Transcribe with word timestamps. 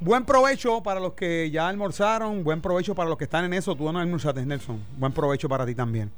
Buen 0.00 0.24
provecho 0.24 0.80
para 0.80 1.00
los 1.00 1.14
que 1.14 1.50
ya 1.50 1.68
almorzaron, 1.68 2.44
buen 2.44 2.60
provecho 2.60 2.94
para 2.94 3.08
los 3.08 3.18
que 3.18 3.24
están 3.24 3.44
en 3.46 3.52
eso. 3.52 3.74
Tú 3.74 3.90
no 3.90 3.98
almorzaste, 3.98 4.46
Nelson. 4.46 4.80
Buen 4.96 5.12
provecho 5.12 5.48
para 5.48 5.66
ti 5.66 5.74
también. 5.74 6.12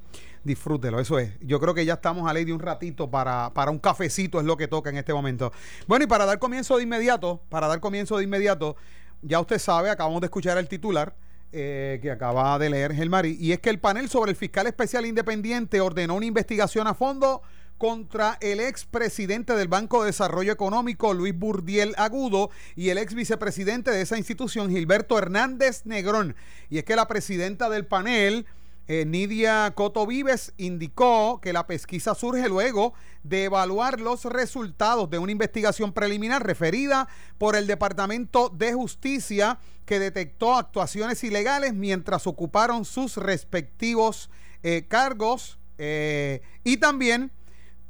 Disfrútelo, 0.44 1.00
eso 1.00 1.18
es. 1.18 1.32
Yo 1.40 1.58
creo 1.58 1.72
que 1.72 1.86
ya 1.86 1.94
estamos 1.94 2.28
a 2.28 2.34
ley 2.34 2.44
de 2.44 2.52
un 2.52 2.60
ratito 2.60 3.10
para, 3.10 3.50
para 3.54 3.70
un 3.70 3.78
cafecito, 3.78 4.38
es 4.38 4.44
lo 4.44 4.58
que 4.58 4.68
toca 4.68 4.90
en 4.90 4.98
este 4.98 5.14
momento. 5.14 5.50
Bueno, 5.86 6.04
y 6.04 6.06
para 6.06 6.26
dar 6.26 6.38
comienzo 6.38 6.76
de 6.76 6.82
inmediato, 6.82 7.40
para 7.48 7.68
dar 7.68 7.80
comienzo 7.80 8.18
de 8.18 8.24
inmediato, 8.24 8.76
ya 9.22 9.40
usted 9.40 9.58
sabe, 9.58 9.88
acabamos 9.88 10.20
de 10.20 10.26
escuchar 10.26 10.58
el 10.58 10.68
titular. 10.68 11.14
Eh, 11.52 11.98
que 12.00 12.12
acaba 12.12 12.56
de 12.60 12.70
leer 12.70 12.94
Gelmari, 12.94 13.36
y 13.40 13.50
es 13.50 13.58
que 13.58 13.70
el 13.70 13.80
panel 13.80 14.08
sobre 14.08 14.30
el 14.30 14.36
fiscal 14.36 14.68
especial 14.68 15.04
independiente 15.04 15.80
ordenó 15.80 16.14
una 16.14 16.26
investigación 16.26 16.86
a 16.86 16.94
fondo 16.94 17.42
contra 17.80 18.36
el 18.42 18.60
ex 18.60 18.84
presidente 18.84 19.54
del 19.54 19.68
Banco 19.68 20.02
de 20.02 20.08
Desarrollo 20.08 20.52
Económico, 20.52 21.14
Luis 21.14 21.34
Burdiel 21.34 21.94
Agudo, 21.96 22.50
y 22.76 22.90
el 22.90 22.98
ex 22.98 23.14
vicepresidente 23.14 23.90
de 23.90 24.02
esa 24.02 24.18
institución, 24.18 24.68
Gilberto 24.68 25.16
Hernández 25.16 25.86
Negrón. 25.86 26.36
Y 26.68 26.76
es 26.76 26.84
que 26.84 26.94
la 26.94 27.08
presidenta 27.08 27.70
del 27.70 27.86
panel, 27.86 28.44
eh, 28.86 29.06
Nidia 29.06 29.72
Coto 29.74 30.06
Vives, 30.06 30.52
indicó 30.58 31.40
que 31.40 31.54
la 31.54 31.66
pesquisa 31.66 32.14
surge 32.14 32.50
luego 32.50 32.92
de 33.22 33.44
evaluar 33.44 33.98
los 33.98 34.26
resultados 34.26 35.08
de 35.08 35.16
una 35.16 35.32
investigación 35.32 35.94
preliminar 35.94 36.46
referida 36.46 37.08
por 37.38 37.56
el 37.56 37.66
Departamento 37.66 38.50
de 38.50 38.74
Justicia 38.74 39.58
que 39.86 39.98
detectó 39.98 40.54
actuaciones 40.54 41.24
ilegales 41.24 41.72
mientras 41.72 42.26
ocuparon 42.26 42.84
sus 42.84 43.16
respectivos 43.16 44.28
eh, 44.62 44.84
cargos 44.86 45.58
eh, 45.78 46.42
y 46.62 46.76
también 46.76 47.32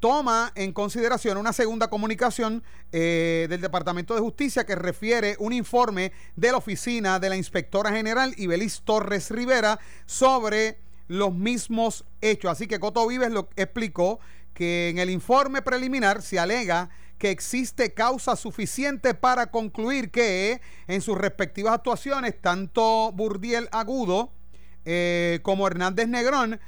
toma 0.01 0.51
en 0.55 0.73
consideración 0.73 1.37
una 1.37 1.53
segunda 1.53 1.89
comunicación 1.89 2.65
eh, 2.91 3.47
del 3.49 3.61
Departamento 3.61 4.15
de 4.15 4.21
Justicia 4.21 4.65
que 4.65 4.75
refiere 4.75 5.37
un 5.39 5.53
informe 5.53 6.13
de 6.37 6.51
la 6.51 6.57
oficina 6.57 7.21
de 7.21 7.29
la 7.29 7.37
Inspectora 7.37 7.93
General 7.93 8.35
Ibelis 8.37 8.81
Torres 8.83 9.31
Rivera 9.31 9.79
sobre 10.07 10.79
los 11.07 11.35
mismos 11.35 12.07
hechos. 12.21 12.51
Así 12.51 12.67
que 12.67 12.81
Coto 12.81 13.07
Vives 13.07 13.31
lo 13.31 13.51
explicó 13.57 14.21
que 14.55 14.89
en 14.89 14.99
el 14.99 15.11
informe 15.11 15.63
preliminar 15.63 16.23
se 16.23 16.39
alega 16.39 16.89
que 17.19 17.31
existe 17.31 17.93
causa 17.93 18.35
suficiente 18.35 19.13
para 19.13 19.51
concluir 19.51 20.11
que 20.11 20.63
en 20.87 21.03
sus 21.03 21.19
respectivas 21.19 21.75
actuaciones, 21.75 22.41
tanto 22.41 23.13
Burdiel 23.13 23.69
Agudo 23.73 24.33
eh, 24.87 25.41
como 25.43 25.67
Hernández 25.67 26.09
Negrón 26.09 26.59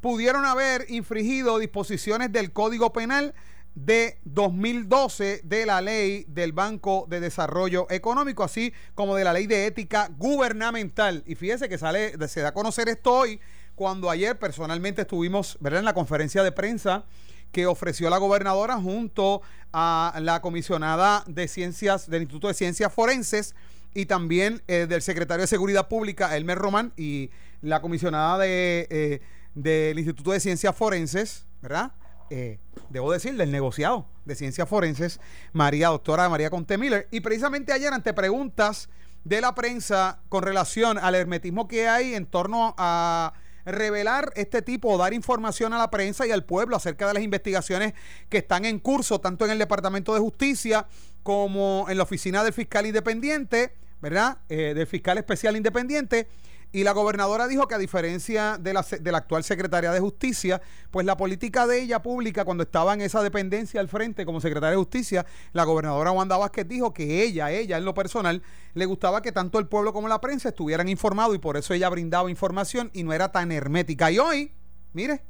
pudieron 0.00 0.44
haber 0.44 0.86
infringido 0.88 1.58
disposiciones 1.58 2.32
del 2.32 2.52
Código 2.52 2.92
Penal 2.92 3.34
de 3.74 4.18
2012 4.24 5.42
de 5.44 5.66
la 5.66 5.80
ley 5.80 6.24
del 6.28 6.52
Banco 6.52 7.06
de 7.08 7.20
Desarrollo 7.20 7.86
Económico, 7.90 8.42
así 8.42 8.72
como 8.94 9.14
de 9.14 9.24
la 9.24 9.32
ley 9.32 9.46
de 9.46 9.66
ética 9.66 10.10
gubernamental. 10.16 11.22
Y 11.26 11.34
fíjese 11.34 11.68
que 11.68 11.78
sale, 11.78 12.14
se 12.28 12.40
da 12.40 12.48
a 12.48 12.54
conocer 12.54 12.88
esto 12.88 13.12
hoy, 13.12 13.40
cuando 13.74 14.10
ayer 14.10 14.38
personalmente 14.38 15.02
estuvimos 15.02 15.56
¿verdad? 15.60 15.80
en 15.80 15.84
la 15.84 15.94
conferencia 15.94 16.42
de 16.42 16.52
prensa 16.52 17.04
que 17.52 17.66
ofreció 17.66 18.10
la 18.10 18.18
gobernadora 18.18 18.76
junto 18.76 19.42
a 19.72 20.14
la 20.20 20.40
comisionada 20.40 21.24
de 21.26 21.48
ciencias 21.48 22.08
del 22.08 22.22
Instituto 22.22 22.48
de 22.48 22.54
Ciencias 22.54 22.92
Forenses 22.92 23.54
y 23.94 24.06
también 24.06 24.62
eh, 24.68 24.86
del 24.88 25.02
secretario 25.02 25.42
de 25.42 25.48
Seguridad 25.48 25.88
Pública, 25.88 26.36
Elmer 26.36 26.58
Román, 26.58 26.92
y 26.96 27.30
la 27.60 27.80
comisionada 27.80 28.38
de... 28.38 28.86
Eh, 28.90 29.20
del 29.54 29.98
Instituto 29.98 30.32
de 30.32 30.40
Ciencias 30.40 30.74
Forenses, 30.76 31.46
¿verdad? 31.62 31.92
Eh, 32.30 32.58
debo 32.90 33.12
decir, 33.12 33.36
del 33.36 33.50
negociado 33.50 34.06
de 34.24 34.34
Ciencias 34.34 34.68
Forenses, 34.68 35.20
María, 35.52 35.88
doctora 35.88 36.28
María 36.28 36.50
Conte 36.50 36.78
Miller. 36.78 37.08
Y 37.10 37.20
precisamente 37.20 37.72
ayer, 37.72 37.92
ante 37.92 38.14
preguntas 38.14 38.88
de 39.24 39.40
la 39.40 39.54
prensa 39.54 40.20
con 40.28 40.42
relación 40.42 40.98
al 40.98 41.14
hermetismo 41.14 41.68
que 41.68 41.88
hay 41.88 42.14
en 42.14 42.26
torno 42.26 42.74
a 42.78 43.34
revelar 43.66 44.32
este 44.36 44.62
tipo 44.62 44.96
dar 44.96 45.12
información 45.12 45.72
a 45.74 45.78
la 45.78 45.90
prensa 45.90 46.26
y 46.26 46.30
al 46.30 46.44
pueblo 46.44 46.76
acerca 46.76 47.06
de 47.08 47.14
las 47.14 47.22
investigaciones 47.22 47.94
que 48.28 48.38
están 48.38 48.64
en 48.64 48.78
curso, 48.78 49.20
tanto 49.20 49.44
en 49.44 49.50
el 49.50 49.58
Departamento 49.58 50.14
de 50.14 50.20
Justicia 50.20 50.86
como 51.22 51.86
en 51.88 51.98
la 51.98 52.04
Oficina 52.04 52.42
del 52.42 52.52
Fiscal 52.52 52.86
Independiente, 52.86 53.74
¿verdad? 54.00 54.38
Eh, 54.48 54.72
del 54.74 54.86
Fiscal 54.86 55.18
Especial 55.18 55.56
Independiente 55.56 56.28
y 56.72 56.84
la 56.84 56.92
gobernadora 56.92 57.48
dijo 57.48 57.66
que 57.66 57.74
a 57.74 57.78
diferencia 57.78 58.56
de 58.58 58.72
la, 58.72 58.84
actual 59.16 59.42
secretaria 59.42 59.90
de 59.90 59.98
Justicia, 59.98 60.62
pues 60.92 61.04
la 61.04 61.16
política 61.16 61.66
de 61.66 61.82
ella 61.82 62.00
pública 62.00 62.44
cuando 62.44 62.62
estaba 62.62 62.94
en 62.94 63.00
esa 63.00 63.22
dependencia 63.22 63.80
al 63.80 63.88
frente 63.88 64.24
como 64.24 64.40
secretaria 64.40 64.70
de 64.70 64.76
Justicia, 64.76 65.26
la 65.52 65.64
gobernadora 65.64 66.12
Wanda 66.12 66.36
Vázquez 66.36 66.68
dijo 66.68 66.94
que 66.94 67.24
ella, 67.24 67.50
ella 67.50 67.76
en 67.76 67.84
lo 67.84 67.92
personal, 67.92 68.42
le 68.74 68.86
gustaba 68.86 69.20
que 69.20 69.32
tanto 69.32 69.58
el 69.58 69.66
pueblo 69.66 69.92
como 69.92 70.06
la 70.06 70.20
prensa 70.20 70.50
estuvieran 70.50 70.88
informados 70.88 71.34
y 71.34 71.38
por 71.38 71.56
eso 71.56 71.74
ella 71.74 71.88
brindaba 71.88 72.30
información 72.30 72.90
y 72.94 73.02
no 73.02 73.12
era 73.12 73.32
tan 73.32 73.50
hermética. 73.50 74.12
Y 74.12 74.20
hoy, 74.20 74.52
mire, 74.92 75.24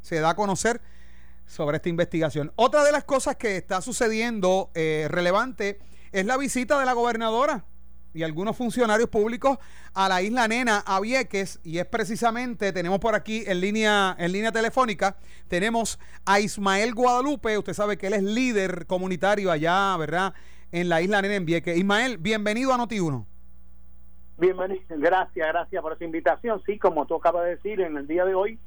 se 0.00 0.18
da 0.18 0.30
a 0.30 0.34
conocer 0.34 0.80
sobre 1.46 1.76
esta 1.76 1.88
investigación. 1.88 2.52
Otra 2.56 2.82
de 2.82 2.90
las 2.90 3.04
cosas 3.04 3.36
que 3.36 3.56
está 3.56 3.80
sucediendo 3.80 4.70
eh, 4.74 5.06
relevante 5.08 5.78
es 6.10 6.26
la 6.26 6.36
visita 6.36 6.80
de 6.80 6.86
la 6.86 6.94
gobernadora 6.94 7.64
y 8.12 8.22
algunos 8.22 8.56
funcionarios 8.56 9.08
públicos 9.08 9.58
a 9.94 10.08
la 10.08 10.22
isla 10.22 10.48
Nena, 10.48 10.82
a 10.86 11.00
Vieques, 11.00 11.60
y 11.64 11.78
es 11.78 11.86
precisamente, 11.86 12.72
tenemos 12.72 12.98
por 12.98 13.14
aquí 13.14 13.44
en 13.46 13.60
línea, 13.60 14.16
en 14.18 14.32
línea 14.32 14.52
telefónica, 14.52 15.16
tenemos 15.48 15.98
a 16.24 16.40
Ismael 16.40 16.94
Guadalupe, 16.94 17.56
usted 17.58 17.74
sabe 17.74 17.96
que 17.96 18.08
él 18.08 18.14
es 18.14 18.22
líder 18.22 18.86
comunitario 18.86 19.50
allá, 19.50 19.96
¿verdad? 19.96 20.34
En 20.72 20.88
la 20.88 21.02
isla 21.02 21.22
Nena 21.22 21.34
en 21.34 21.46
Vieques. 21.46 21.76
Ismael, 21.76 22.18
bienvenido 22.18 22.72
a 22.72 22.78
Noti1. 22.78 23.24
Bienvenido, 24.38 24.82
gracias, 24.88 25.48
gracias 25.48 25.82
por 25.82 25.92
esa 25.92 26.04
invitación. 26.04 26.62
Sí, 26.64 26.78
como 26.78 27.06
tú 27.06 27.16
acabas 27.16 27.44
de 27.44 27.50
decir, 27.56 27.80
en 27.80 27.96
el 27.96 28.06
día 28.06 28.24
de 28.24 28.34
hoy 28.34 28.58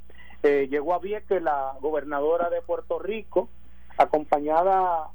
eh, 0.43 0.67
llegó 0.69 0.93
a 0.93 0.99
Vieques 0.99 1.41
la 1.41 1.73
gobernadora 1.79 2.49
de 2.49 2.61
Puerto 2.61 2.99
Rico, 2.99 3.49
acompañada 3.97 5.09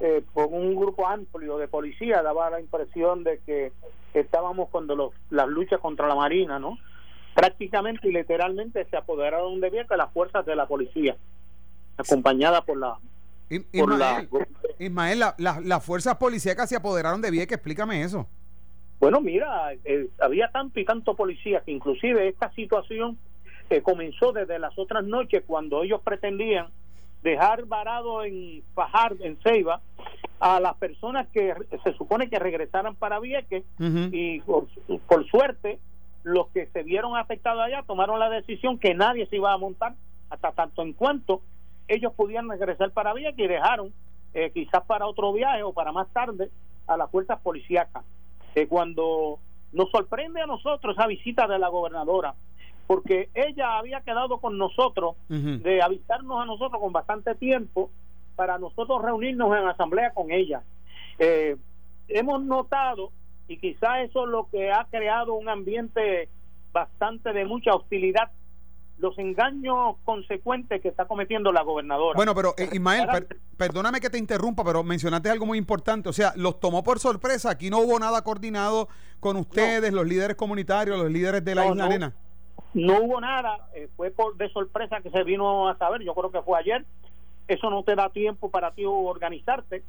eh, 0.00 0.22
con 0.32 0.52
un 0.52 0.74
grupo 0.74 1.06
amplio 1.06 1.58
de 1.58 1.68
policía 1.68 2.22
daba 2.22 2.50
la 2.50 2.60
impresión 2.60 3.24
de 3.24 3.38
que 3.46 3.72
estábamos 4.14 4.68
cuando 4.70 4.94
los, 4.94 5.12
las 5.30 5.48
luchas 5.48 5.80
contra 5.80 6.08
la 6.08 6.14
Marina, 6.14 6.58
¿no? 6.58 6.78
Prácticamente 7.34 8.08
y 8.08 8.12
literalmente 8.12 8.84
se 8.86 8.96
apoderaron 8.96 9.60
de 9.60 9.70
Vieques 9.70 9.96
las 9.96 10.12
fuerzas 10.12 10.44
de 10.44 10.56
la 10.56 10.66
policía, 10.66 11.16
acompañada 11.96 12.62
por 12.62 12.76
la... 12.76 12.98
Ismael, 14.78 15.18
la, 15.18 15.34
las 15.36 15.84
fuerzas 15.84 16.16
policíacas 16.16 16.68
se 16.68 16.76
apoderaron 16.76 17.20
de 17.20 17.30
Vieques, 17.30 17.56
explícame 17.56 18.02
eso. 18.02 18.26
Bueno, 18.98 19.20
mira, 19.20 19.72
eh, 19.84 20.08
había 20.20 20.48
tanto 20.48 20.78
y 20.78 20.84
tanto 20.84 21.16
policía 21.16 21.60
que 21.64 21.72
inclusive 21.72 22.28
esta 22.28 22.52
situación 22.52 23.18
eh, 23.68 23.82
comenzó 23.82 24.32
desde 24.32 24.58
las 24.58 24.78
otras 24.78 25.04
noches 25.04 25.42
cuando 25.46 25.82
ellos 25.82 26.00
pretendían 26.02 26.68
dejar 27.22 27.66
varado 27.66 28.24
en 28.24 28.62
Fajar, 28.74 29.14
en 29.20 29.36
Ceiba, 29.42 29.80
a 30.40 30.58
las 30.58 30.74
personas 30.76 31.28
que 31.28 31.54
se 31.84 31.92
supone 31.94 32.28
que 32.28 32.38
regresaran 32.38 32.96
para 32.96 33.20
Vieques 33.20 33.64
y 33.78 34.40
por, 34.40 34.66
suerte 35.30 35.78
los 36.24 36.48
que 36.48 36.66
se 36.66 36.82
vieron 36.82 37.16
afectados 37.16 37.62
allá 37.62 37.84
tomaron 37.84 38.18
la 38.18 38.28
decisión 38.28 38.78
que 38.78 38.94
nadie 38.94 39.26
se 39.26 39.36
iba 39.36 39.52
a 39.52 39.58
montar 39.58 39.94
hasta 40.30 40.52
tanto 40.52 40.82
en 40.82 40.94
cuanto 40.94 41.42
ellos 41.86 42.12
pudieran 42.14 42.48
regresar 42.48 42.90
para 42.90 43.14
Vieques 43.14 43.44
y 43.44 43.48
dejaron 43.48 43.92
eh, 44.34 44.50
quizás 44.52 44.82
para 44.84 45.06
otro 45.06 45.32
viaje 45.32 45.62
o 45.62 45.72
para 45.72 45.92
más 45.92 46.08
tarde 46.12 46.50
a 46.86 46.96
las 46.96 47.10
fuerzas 47.10 47.38
policíacas. 47.40 48.04
que 48.54 48.66
cuando 48.66 49.38
nos 49.72 49.90
sorprende 49.90 50.42
a 50.42 50.46
nosotros 50.46 50.96
esa 50.96 51.06
visita 51.06 51.46
de 51.46 51.58
la 51.58 51.68
gobernadora, 51.68 52.34
porque 52.86 53.30
ella 53.34 53.78
había 53.78 54.00
quedado 54.00 54.38
con 54.38 54.58
nosotros 54.58 55.16
de 55.28 55.82
avisarnos 55.82 56.42
a 56.42 56.46
nosotros 56.46 56.80
con 56.80 56.92
bastante 56.92 57.34
tiempo 57.34 57.90
para 58.36 58.58
nosotros 58.58 59.02
reunirnos 59.02 59.56
en 59.56 59.66
asamblea 59.66 60.12
con 60.12 60.30
ella. 60.30 60.62
Eh, 61.18 61.56
hemos 62.08 62.42
notado, 62.42 63.10
y 63.48 63.58
quizá 63.58 64.02
eso 64.02 64.24
es 64.24 64.30
lo 64.30 64.48
que 64.50 64.70
ha 64.70 64.86
creado 64.90 65.34
un 65.34 65.48
ambiente 65.48 66.28
bastante 66.72 67.32
de 67.32 67.44
mucha 67.44 67.74
hostilidad, 67.74 68.30
los 68.98 69.18
engaños 69.18 69.96
consecuentes 70.04 70.80
que 70.80 70.88
está 70.88 71.06
cometiendo 71.06 71.50
la 71.52 71.62
gobernadora. 71.62 72.16
Bueno, 72.16 72.34
pero 72.34 72.54
eh, 72.56 72.68
Ismael, 72.72 73.26
perdóname 73.56 74.00
que 74.00 74.10
te 74.10 74.18
interrumpa, 74.18 74.64
pero 74.64 74.84
mencionaste 74.84 75.28
algo 75.28 75.44
muy 75.44 75.58
importante, 75.58 76.08
o 76.08 76.12
sea, 76.12 76.32
los 76.36 76.60
tomó 76.60 76.82
por 76.82 77.00
sorpresa, 77.00 77.50
aquí 77.50 77.68
no 77.68 77.80
hubo 77.80 77.98
nada 77.98 78.22
coordinado 78.22 78.88
con 79.18 79.36
ustedes, 79.36 79.92
los 79.92 80.06
líderes 80.06 80.36
comunitarios, 80.36 80.98
los 80.98 81.10
líderes 81.10 81.44
de 81.44 81.54
la 81.54 81.66
Isla 81.66 81.88
Nena. 81.88 82.14
No 82.74 83.02
hubo 83.02 83.20
nada, 83.20 83.68
eh, 83.74 83.88
fue 83.96 84.10
por 84.10 84.36
de 84.36 84.48
sorpresa 84.50 85.00
que 85.00 85.10
se 85.10 85.24
vino 85.24 85.68
a 85.68 85.76
saber, 85.76 86.02
yo 86.02 86.14
creo 86.14 86.30
que 86.30 86.42
fue 86.42 86.58
ayer. 86.58 86.84
Eso 87.48 87.70
no 87.70 87.82
te 87.82 87.94
da 87.94 88.08
tiempo 88.08 88.50
para 88.50 88.70
ti 88.70 88.84
organizarte, 88.86 89.82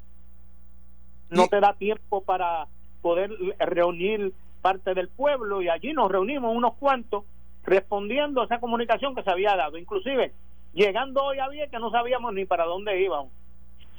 no 1.29 1.47
te 1.47 1.59
da 1.59 1.73
tiempo 1.73 2.21
para 2.21 2.67
poder 3.01 3.31
reunir 3.59 4.33
parte 4.61 4.93
del 4.93 5.09
pueblo 5.09 5.61
y 5.61 5.69
allí 5.69 5.93
nos 5.93 6.11
reunimos 6.11 6.55
unos 6.55 6.73
cuantos 6.75 7.23
respondiendo 7.63 8.41
a 8.41 8.45
esa 8.45 8.59
comunicación 8.59 9.15
que 9.15 9.23
se 9.23 9.31
había 9.31 9.55
dado. 9.55 9.77
Inclusive, 9.77 10.33
llegando 10.73 11.23
hoy 11.23 11.39
había 11.39 11.67
que 11.67 11.79
no 11.79 11.91
sabíamos 11.91 12.33
ni 12.33 12.45
para 12.45 12.65
dónde 12.65 13.01
íbamos. 13.01 13.31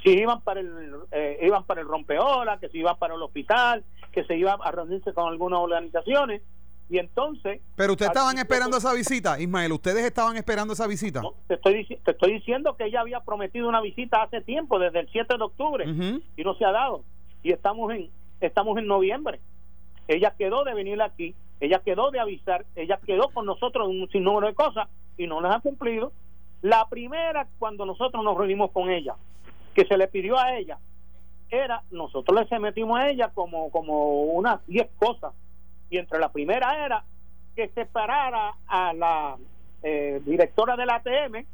si 0.02 0.10
iban 0.10 0.40
para 0.42 0.60
el 0.60 0.96
eh, 1.12 1.38
iban 1.42 1.64
para 1.64 1.80
el 1.80 1.88
rompeola, 1.88 2.58
que 2.58 2.68
se 2.68 2.78
iban 2.78 2.98
para 2.98 3.14
el 3.14 3.22
hospital, 3.22 3.84
que 4.12 4.24
se 4.24 4.36
iban 4.36 4.58
a 4.62 4.70
reunirse 4.70 5.14
con 5.14 5.28
algunas 5.28 5.60
organizaciones 5.60 6.42
y 6.90 6.98
entonces 6.98 7.60
pero 7.76 7.92
ustedes 7.92 8.10
estaban 8.10 8.36
esperando 8.36 8.76
esa 8.76 8.92
visita 8.92 9.40
Ismael 9.40 9.72
ustedes 9.72 10.04
estaban 10.04 10.36
esperando 10.36 10.74
esa 10.74 10.86
visita 10.86 11.22
te 11.48 11.54
estoy 11.54 11.84
te 12.04 12.10
estoy 12.10 12.34
diciendo 12.34 12.76
que 12.76 12.84
ella 12.84 13.00
había 13.00 13.20
prometido 13.20 13.68
una 13.68 13.80
visita 13.80 14.22
hace 14.22 14.40
tiempo 14.40 14.78
desde 14.78 15.00
el 15.00 15.08
7 15.10 15.36
de 15.36 15.44
octubre 15.44 15.84
y 16.36 16.44
no 16.44 16.54
se 16.54 16.64
ha 16.64 16.72
dado. 16.72 17.04
Y 17.42 17.52
estamos 17.52 17.92
en 17.92 18.10
estamos 18.40 18.78
en 18.78 18.86
noviembre. 18.86 19.40
Ella 20.08 20.34
quedó 20.36 20.64
de 20.64 20.74
venir 20.74 21.00
aquí 21.02 21.34
ella 21.60 21.80
quedó 21.84 22.10
de 22.10 22.20
avisar 22.20 22.64
ella 22.76 22.98
quedó 23.04 23.28
con 23.30 23.46
nosotros 23.46 23.88
un 23.88 24.08
sinnúmero 24.10 24.46
de 24.46 24.54
cosas 24.54 24.88
y 25.16 25.26
no 25.26 25.40
las 25.40 25.56
ha 25.56 25.60
cumplido. 25.60 26.12
La 26.62 26.88
primera 26.88 27.46
cuando 27.58 27.84
nosotros 27.86 28.22
nos 28.24 28.36
reunimos 28.36 28.70
con 28.70 28.90
ella 28.90 29.14
que 29.74 29.84
se 29.86 29.96
le 29.96 30.08
pidió 30.08 30.38
a 30.38 30.56
ella 30.56 30.78
era 31.50 31.82
nosotros 31.90 32.46
le 32.50 32.58
metimos 32.58 32.98
a 32.98 33.10
ella 33.10 33.30
como 33.34 33.70
como 33.70 34.22
unas 34.22 34.66
10 34.66 34.88
cosas 34.96 35.32
y 35.94 35.98
entre 35.98 36.18
la 36.18 36.30
primera 36.30 36.84
era 36.84 37.04
que 37.54 37.68
separara 37.68 38.54
a 38.66 38.92
la 38.92 39.36
eh, 39.82 40.20
directora 40.24 40.76
del 40.76 40.90
ATM 40.90 41.46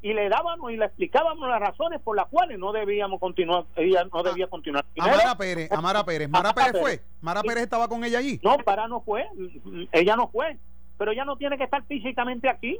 y 0.00 0.14
le 0.14 0.28
dábamos 0.28 0.70
y 0.70 0.76
le 0.76 0.84
explicábamos 0.84 1.48
las 1.48 1.58
razones 1.58 2.00
por 2.00 2.16
las 2.16 2.28
cuales 2.28 2.60
no 2.60 2.70
debíamos 2.70 3.18
continuar, 3.18 3.64
ella 3.74 4.04
no 4.12 4.22
debía 4.22 4.44
ah, 4.44 4.48
continuar. 4.48 4.84
Amara 4.96 5.34
Pérez, 5.36 5.72
Amara 5.72 6.04
Pérez, 6.04 6.28
Mara 6.28 6.54
Pérez 6.54 6.80
fue, 6.80 7.00
Mara 7.20 7.42
Pérez 7.42 7.64
estaba 7.64 7.88
con 7.88 8.04
ella 8.04 8.18
allí. 8.18 8.38
No, 8.44 8.56
para 8.58 8.86
no 8.86 9.00
fue, 9.00 9.26
ella 9.90 10.14
no 10.14 10.28
fue, 10.28 10.56
pero 10.96 11.10
ella 11.10 11.24
no 11.24 11.36
tiene 11.36 11.58
que 11.58 11.64
estar 11.64 11.82
físicamente 11.84 12.48
aquí 12.48 12.78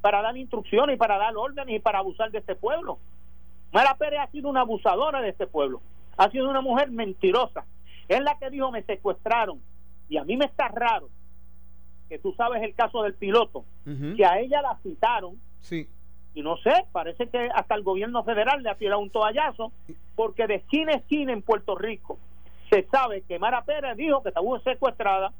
para 0.00 0.22
dar 0.22 0.34
instrucciones 0.38 0.96
y 0.96 0.98
para 0.98 1.18
dar 1.18 1.36
órdenes 1.36 1.76
y 1.76 1.80
para 1.80 1.98
abusar 1.98 2.30
de 2.30 2.38
este 2.38 2.56
pueblo. 2.56 2.98
Mara 3.72 3.94
Pérez 3.98 4.20
ha 4.20 4.30
sido 4.30 4.48
una 4.48 4.62
abusadora 4.62 5.20
de 5.20 5.28
este 5.28 5.46
pueblo, 5.46 5.82
ha 6.16 6.30
sido 6.30 6.48
una 6.48 6.62
mujer 6.62 6.90
mentirosa. 6.90 7.66
Es 8.08 8.20
la 8.20 8.38
que 8.38 8.50
dijo 8.50 8.70
me 8.70 8.82
secuestraron, 8.82 9.60
y 10.12 10.18
a 10.18 10.24
mí 10.24 10.36
me 10.36 10.44
está 10.44 10.68
raro 10.68 11.08
que 12.10 12.18
tú 12.18 12.34
sabes 12.34 12.62
el 12.62 12.74
caso 12.74 13.02
del 13.02 13.14
piloto, 13.14 13.64
que 14.14 14.26
a 14.26 14.38
ella 14.38 14.60
la 14.60 14.76
citaron. 14.82 15.40
Sí. 15.62 15.88
Y 16.34 16.42
no 16.42 16.58
sé, 16.58 16.84
parece 16.92 17.28
que 17.28 17.48
hasta 17.54 17.74
el 17.74 17.82
gobierno 17.82 18.22
federal 18.22 18.62
le 18.62 18.68
ha 18.68 18.74
tirado 18.74 19.00
un 19.00 19.08
toallazo, 19.08 19.72
porque 20.14 20.46
de 20.46 20.56
esquina 20.56 20.92
a 20.92 20.96
esquina 20.96 21.32
en 21.32 21.40
Puerto 21.40 21.74
Rico 21.76 22.18
se 22.68 22.86
sabe 22.88 23.22
que 23.22 23.38
Mara 23.38 23.64
Pérez 23.64 23.96
dijo 23.96 24.22
que 24.22 24.28
estaba 24.28 24.60
secuestrada 24.60 25.32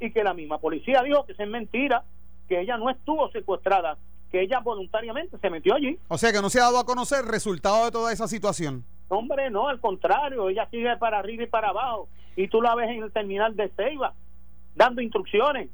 y 0.00 0.10
que 0.10 0.24
la 0.24 0.32
misma 0.32 0.56
policía 0.56 1.02
dijo 1.02 1.26
que 1.26 1.32
es 1.32 1.48
mentira, 1.48 2.02
que 2.48 2.60
ella 2.60 2.78
no 2.78 2.88
estuvo 2.88 3.30
secuestrada, 3.30 3.98
que 4.32 4.40
ella 4.40 4.60
voluntariamente 4.60 5.36
se 5.36 5.50
metió 5.50 5.74
allí. 5.74 5.98
O 6.08 6.16
sea 6.16 6.32
que 6.32 6.40
no 6.40 6.48
se 6.48 6.60
ha 6.60 6.64
dado 6.64 6.78
a 6.78 6.86
conocer 6.86 7.24
el 7.24 7.30
resultado 7.30 7.84
de 7.84 7.90
toda 7.90 8.10
esa 8.10 8.26
situación. 8.26 8.86
Hombre, 9.08 9.50
no, 9.50 9.68
al 9.68 9.80
contrario, 9.80 10.48
ella 10.48 10.66
sigue 10.70 10.96
para 10.96 11.18
arriba 11.18 11.42
y 11.42 11.48
para 11.48 11.68
abajo. 11.68 12.08
Y 12.36 12.48
tú 12.48 12.60
la 12.60 12.74
ves 12.74 12.90
en 12.90 13.02
el 13.02 13.12
terminal 13.12 13.54
de 13.56 13.70
Ceiba, 13.76 14.14
dando 14.74 15.00
instrucciones. 15.00 15.68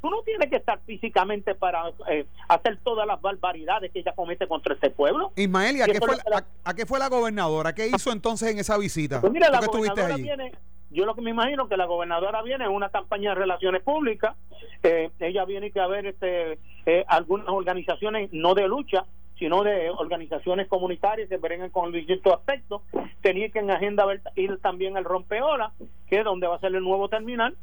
Tú 0.00 0.10
no 0.10 0.22
tienes 0.22 0.50
que 0.50 0.56
estar 0.56 0.80
físicamente 0.84 1.54
para 1.54 1.84
eh, 2.08 2.26
hacer 2.48 2.78
todas 2.82 3.06
las 3.06 3.20
barbaridades 3.20 3.92
que 3.92 4.00
ella 4.00 4.12
comete 4.16 4.48
contra 4.48 4.74
este 4.74 4.90
pueblo. 4.90 5.32
Ismael, 5.36 5.76
¿y 5.76 5.82
a, 5.82 5.86
qué 5.86 6.00
fue, 6.00 6.16
la, 6.28 6.44
a, 6.64 6.74
qué 6.74 6.86
fue 6.86 6.98
la 6.98 7.08
gobernadora? 7.08 7.72
¿Qué 7.72 7.86
hizo 7.86 8.10
entonces 8.10 8.50
en 8.50 8.58
esa 8.58 8.76
visita? 8.78 9.20
Pues 9.20 9.32
mira, 9.32 9.48
la 9.48 9.60
gobernadora 9.60 10.16
viene, 10.16 10.52
yo 10.90 11.06
lo 11.06 11.14
que 11.14 11.22
me 11.22 11.30
imagino 11.30 11.68
que 11.68 11.76
la 11.76 11.86
gobernadora 11.86 12.42
viene 12.42 12.64
en 12.64 12.70
una 12.72 12.90
campaña 12.90 13.30
de 13.30 13.36
relaciones 13.36 13.82
públicas. 13.82 14.36
Eh, 14.82 15.10
ella 15.20 15.44
viene 15.44 15.70
que 15.70 15.80
a 15.80 15.86
ver 15.86 16.06
este, 16.06 16.58
eh, 16.84 17.04
algunas 17.06 17.48
organizaciones 17.48 18.28
no 18.32 18.54
de 18.54 18.66
lucha, 18.66 19.06
sino 19.42 19.64
de 19.64 19.90
organizaciones 19.90 20.68
comunitarias 20.68 21.28
que 21.28 21.36
vengan 21.36 21.70
con 21.70 21.90
distintos 21.90 22.32
aspectos. 22.32 22.80
Tenía 23.22 23.48
que 23.48 23.58
en 23.58 23.72
agenda 23.72 24.06
ir 24.36 24.56
también 24.58 24.96
al 24.96 25.02
rompeola, 25.02 25.72
que 26.06 26.20
es 26.20 26.24
donde 26.24 26.46
va 26.46 26.54
a 26.54 26.60
ser 26.60 26.72
el 26.76 26.84
nuevo 26.84 27.08
terminal. 27.08 27.56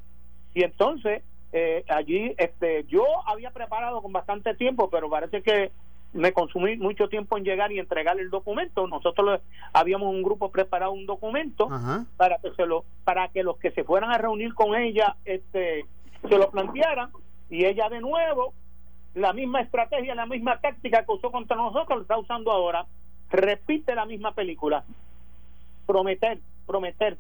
Y 0.53 0.65
entonces, 0.65 1.23
eh, 1.53 1.85
allí 1.87 2.35
este 2.37 2.83
yo 2.89 3.05
había 3.25 3.51
preparado 3.51 4.01
con 4.01 4.11
bastante 4.11 4.55
tiempo, 4.55 4.89
pero 4.89 5.09
parece 5.09 5.41
que 5.41 5.71
me 6.11 6.33
consumí 6.33 6.75
mucho 6.75 7.07
tiempo 7.07 7.37
en 7.37 7.45
llegar 7.45 7.71
y 7.71 7.79
entregar 7.79 8.19
el 8.19 8.29
documento. 8.29 8.85
Nosotros 8.85 9.39
habíamos 9.71 10.13
un 10.13 10.21
grupo 10.21 10.51
preparado 10.51 10.91
un 10.91 11.05
documento 11.05 11.69
para 12.17 12.39
que 12.39 12.51
se 12.55 12.65
lo 12.65 12.83
para 13.05 13.29
que 13.29 13.41
los 13.41 13.57
que 13.57 13.71
se 13.71 13.85
fueran 13.85 14.11
a 14.11 14.17
reunir 14.17 14.53
con 14.53 14.75
ella 14.75 15.15
este 15.23 15.85
se 16.27 16.37
lo 16.37 16.51
plantearan 16.51 17.11
y 17.49 17.63
ella 17.63 17.87
de 17.87 18.01
nuevo 18.01 18.53
la 19.15 19.33
misma 19.33 19.61
estrategia, 19.61 20.15
la 20.15 20.25
misma 20.25 20.59
táctica 20.59 21.03
que 21.03 21.11
usó 21.11 21.31
contra 21.31 21.55
nosotros, 21.55 21.97
lo 21.97 22.01
está 22.03 22.17
usando 22.17 22.51
ahora. 22.51 22.85
Repite 23.29 23.95
la 23.95 24.05
misma 24.05 24.33
película. 24.33 24.83
Prometer, 25.85 26.39
prometer, 26.65 27.17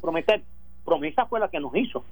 prometer. 0.00 0.42
Promesa 0.84 1.26
fue 1.26 1.40
la 1.40 1.48
que 1.48 1.60
nos 1.60 1.74
hizo. 1.74 2.04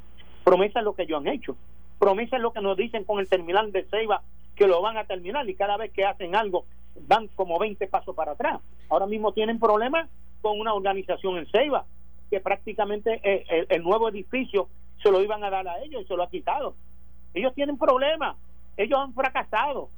Promesa 0.42 0.80
es 0.80 0.84
lo 0.84 0.94
que 0.94 1.02
ellos 1.02 1.20
han 1.20 1.28
hecho. 1.28 1.56
Promesa 1.98 2.36
es 2.36 2.42
lo 2.42 2.52
que 2.52 2.60
nos 2.60 2.76
dicen 2.76 3.04
con 3.04 3.20
el 3.20 3.28
terminal 3.28 3.72
de 3.72 3.84
Ceiba 3.84 4.22
que 4.56 4.66
lo 4.66 4.82
van 4.82 4.96
a 4.96 5.04
terminar 5.04 5.48
y 5.48 5.54
cada 5.54 5.76
vez 5.76 5.92
que 5.92 6.04
hacen 6.04 6.34
algo 6.34 6.64
van 7.08 7.28
como 7.28 7.58
20 7.58 7.86
pasos 7.86 8.14
para 8.14 8.32
atrás. 8.32 8.60
Ahora 8.88 9.06
mismo 9.06 9.32
tienen 9.32 9.58
problemas 9.58 10.08
con 10.42 10.60
una 10.60 10.74
organización 10.74 11.38
en 11.38 11.46
Ceiba 11.46 11.84
que 12.30 12.40
prácticamente 12.40 13.20
eh, 13.22 13.44
el, 13.48 13.66
el 13.70 13.82
nuevo 13.82 14.08
edificio 14.08 14.68
se 15.02 15.10
lo 15.10 15.22
iban 15.22 15.42
a 15.44 15.50
dar 15.50 15.66
a 15.68 15.78
ellos 15.82 16.02
y 16.02 16.06
se 16.06 16.16
lo 16.16 16.22
ha 16.24 16.30
quitado. 16.30 16.74
Ellos 17.32 17.54
tienen 17.54 17.78
problemas 17.78 18.36
ellos 18.76 18.98
han 19.00 19.14
fracasado, 19.14 19.90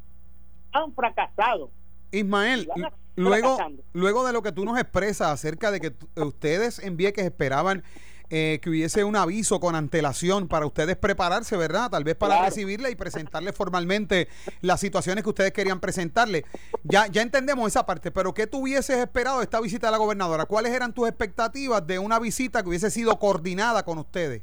han 0.72 0.92
fracasado. 0.94 1.70
Ismael, 2.12 2.68
luego, 3.16 3.58
luego 3.92 4.26
de 4.26 4.32
lo 4.32 4.42
que 4.42 4.52
tú 4.52 4.64
nos 4.64 4.78
expresas 4.78 5.28
acerca 5.28 5.70
de 5.70 5.80
que 5.80 5.94
ustedes 6.16 6.78
en 6.78 6.96
Vieques 6.96 7.24
esperaban 7.24 7.82
eh, 8.28 8.58
que 8.60 8.70
hubiese 8.70 9.04
un 9.04 9.14
aviso 9.14 9.60
con 9.60 9.76
antelación 9.76 10.48
para 10.48 10.66
ustedes 10.66 10.96
prepararse, 10.96 11.56
¿verdad? 11.56 11.90
Tal 11.90 12.02
vez 12.02 12.16
para 12.16 12.44
recibirle 12.44 12.90
y 12.90 12.96
presentarle 12.96 13.52
formalmente 13.52 14.26
las 14.62 14.80
situaciones 14.80 15.22
que 15.22 15.30
ustedes 15.30 15.52
querían 15.52 15.78
presentarle. 15.78 16.44
Ya, 16.82 17.06
ya 17.06 17.22
entendemos 17.22 17.68
esa 17.68 17.86
parte, 17.86 18.10
pero 18.10 18.34
¿qué 18.34 18.48
tú 18.48 18.62
hubieses 18.62 18.98
esperado 18.98 19.38
de 19.38 19.44
esta 19.44 19.60
visita 19.60 19.88
a 19.88 19.90
la 19.92 19.98
gobernadora? 19.98 20.46
¿Cuáles 20.46 20.72
eran 20.72 20.92
tus 20.92 21.08
expectativas 21.08 21.86
de 21.86 22.00
una 22.00 22.18
visita 22.18 22.64
que 22.64 22.68
hubiese 22.68 22.90
sido 22.90 23.16
coordinada 23.20 23.84
con 23.84 23.98
ustedes? 23.98 24.42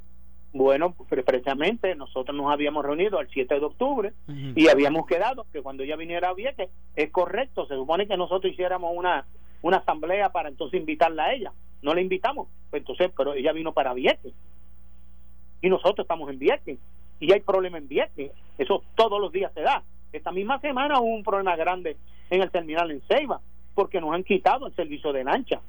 Bueno, 0.54 0.96
precisamente 1.26 1.96
nosotros 1.96 2.38
nos 2.38 2.52
habíamos 2.52 2.86
reunido 2.86 3.20
el 3.20 3.28
7 3.28 3.56
de 3.56 3.66
octubre 3.66 4.14
y 4.56 4.68
habíamos 4.68 5.08
quedado 5.08 5.48
que 5.52 5.64
cuando 5.64 5.82
ella 5.82 5.96
viniera 5.96 6.30
a 6.30 6.34
Vieques, 6.36 6.70
es 6.96 7.10
correcto, 7.10 7.66
se 7.66 7.74
supone 7.74 8.08
que 8.08 8.16
nosotros 8.16 8.54
hiciéramos 8.54 8.92
una, 8.96 9.26
una 9.64 9.78
asamblea 9.78 10.30
para 10.30 10.50
entonces 10.50 10.80
invitarla 10.80 11.24
a 11.24 11.34
ella. 11.34 11.52
No 11.82 11.96
la 11.96 12.02
invitamos, 12.02 12.48
pues 12.70 12.82
entonces, 12.82 13.12
pero 13.18 13.34
ella 13.34 13.52
vino 13.52 13.74
para 13.74 13.96
Vieques. 13.96 14.32
Y 15.62 15.70
nosotros 15.70 16.06
estamos 16.06 16.30
en 16.30 16.38
Vieques. 16.38 16.78
Y 17.20 17.34
hay 17.34 17.40
problema 17.40 17.80
en 17.80 17.88
Vieques. 17.88 18.32
Eso 18.60 18.84
todos 18.96 19.20
los 19.20 19.32
días 19.32 19.52
se 19.54 19.62
da. 19.62 19.82
Esta 20.12 20.32
misma 20.32 20.60
semana 20.60 21.00
hubo 21.00 21.16
un 21.16 21.24
problema 21.24 21.56
grande 21.56 21.98
en 22.30 22.44
el 22.44 22.52
terminal 22.52 22.92
en 22.92 23.02
Ceiba, 23.08 23.42
porque 23.74 24.00
nos 24.00 24.14
han 24.14 24.24
quitado 24.24 24.68
el 24.68 24.76
servicio 24.76 25.12
de 25.12 25.24
lancha. 25.24 25.62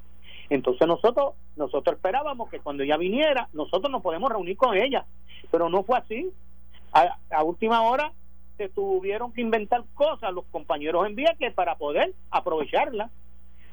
Entonces 0.49 0.87
nosotros 0.87 1.33
nosotros 1.55 1.95
esperábamos 1.95 2.49
que 2.49 2.59
cuando 2.59 2.83
ella 2.83 2.97
viniera, 2.97 3.49
nosotros 3.53 3.91
nos 3.91 4.01
podemos 4.01 4.29
reunir 4.29 4.57
con 4.57 4.77
ella, 4.77 5.05
pero 5.51 5.69
no 5.69 5.83
fue 5.83 5.97
así. 5.97 6.31
A, 6.91 7.43
última 7.43 7.81
hora 7.81 8.13
se 8.57 8.69
tuvieron 8.69 9.33
que 9.33 9.41
inventar 9.41 9.83
cosas 9.95 10.33
los 10.33 10.45
compañeros 10.45 11.05
en 11.05 11.15
Vieques 11.15 11.53
para 11.53 11.75
poder 11.75 12.13
aprovecharla 12.31 13.09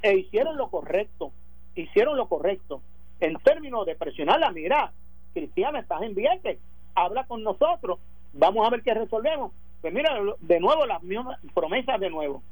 e 0.03 0.17
hicieron 0.17 0.57
lo 0.57 0.69
correcto, 0.69 1.31
hicieron 1.77 2.17
lo 2.17 2.27
correcto 2.27 2.81
en 3.21 3.37
términos 3.37 3.87
de 3.87 3.95
presionarla, 3.95 4.51
mira, 4.51 4.93
Cristiana, 5.33 5.79
estás 5.79 6.03
en 6.03 6.15
Vieques, 6.15 6.59
habla 6.97 7.25
con 7.25 7.45
nosotros, 7.45 8.01
vamos 8.33 8.67
a 8.67 8.71
ver 8.71 8.83
qué 8.83 8.95
resolvemos. 8.95 9.53
Pues 9.81 9.95
mira, 9.95 10.19
de 10.41 10.61
nuevo 10.61 10.87
las 10.87 11.03
mismas 11.03 11.39
promesas 11.55 12.01
de 12.01 12.11
nuevo. 12.11 12.43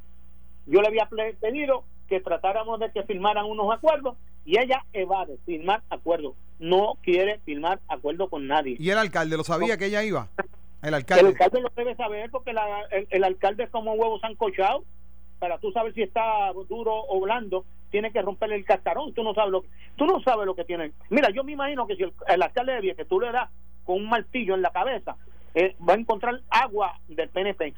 Yo 0.67 0.81
le 0.81 0.89
había 0.89 1.09
pedido 1.41 1.85
que 2.11 2.21
tratáramos 2.21 2.81
de 2.81 2.91
que 2.91 3.05
firmaran 3.05 3.47
unos 3.47 3.73
acuerdos 3.73 4.17
y 4.45 4.59
ella 4.59 4.85
evade 4.93 5.39
firmar 5.47 5.83
acuerdos. 5.89 6.35
No 6.59 6.99
quiere 7.03 7.39
firmar 7.45 7.79
acuerdo 7.89 8.29
con 8.29 8.49
nadie. 8.49 8.77
¿Y 8.81 8.91
el 8.91 8.99
alcalde 8.99 9.37
lo 9.37 9.45
sabía 9.45 9.79
que 9.79 9.87
ella 9.87 10.03
iba? 10.03 10.29
El 10.83 10.95
alcalde. 10.95 11.21
El 11.21 11.27
alcalde 11.29 11.61
lo 11.61 11.71
debe 11.77 11.95
saber 11.95 12.29
porque 12.31 12.51
el, 13.11 13.25
alcalde 13.25 13.65
es 13.65 13.71
como 13.71 13.93
un 13.93 14.01
huevo 14.01 14.19
sancochado. 14.19 14.85
Para 15.39 15.59
tú 15.59 15.71
saber 15.71 15.95
si 15.95 16.03
está 16.03 16.53
duro 16.69 16.93
o 17.09 17.21
blando, 17.21 17.65
tiene 17.91 18.13
que 18.13 18.21
romperle 18.21 18.57
el 18.57 18.65
cascarón. 18.65 19.15
Tú 19.15 19.23
no 19.23 19.33
sabes 19.33 19.53
lo, 19.53 19.65
tú 19.97 20.05
no 20.05 20.21
sabes 20.21 20.45
lo 20.45 20.57
que 20.57 20.65
tiene. 20.65 20.93
Mira, 21.11 21.31
yo 21.31 21.45
me 21.45 21.53
imagino 21.53 21.87
que 21.87 21.97
si 21.97 22.03
el, 22.03 22.43
alcalde 22.43 22.81
de 22.81 22.95
que 22.95 23.05
tú 23.05 23.21
le 23.21 23.31
das 23.31 23.49
con 23.85 23.97
un 23.97 24.09
martillo 24.09 24.55
en 24.57 24.63
la 24.63 24.71
cabeza, 24.71 25.17
eh, 25.55 25.77
va 25.89 25.95
a 25.95 25.99
encontrar 25.99 26.41
agua 26.51 26.99
del 27.07 27.29
PNP. 27.29 27.73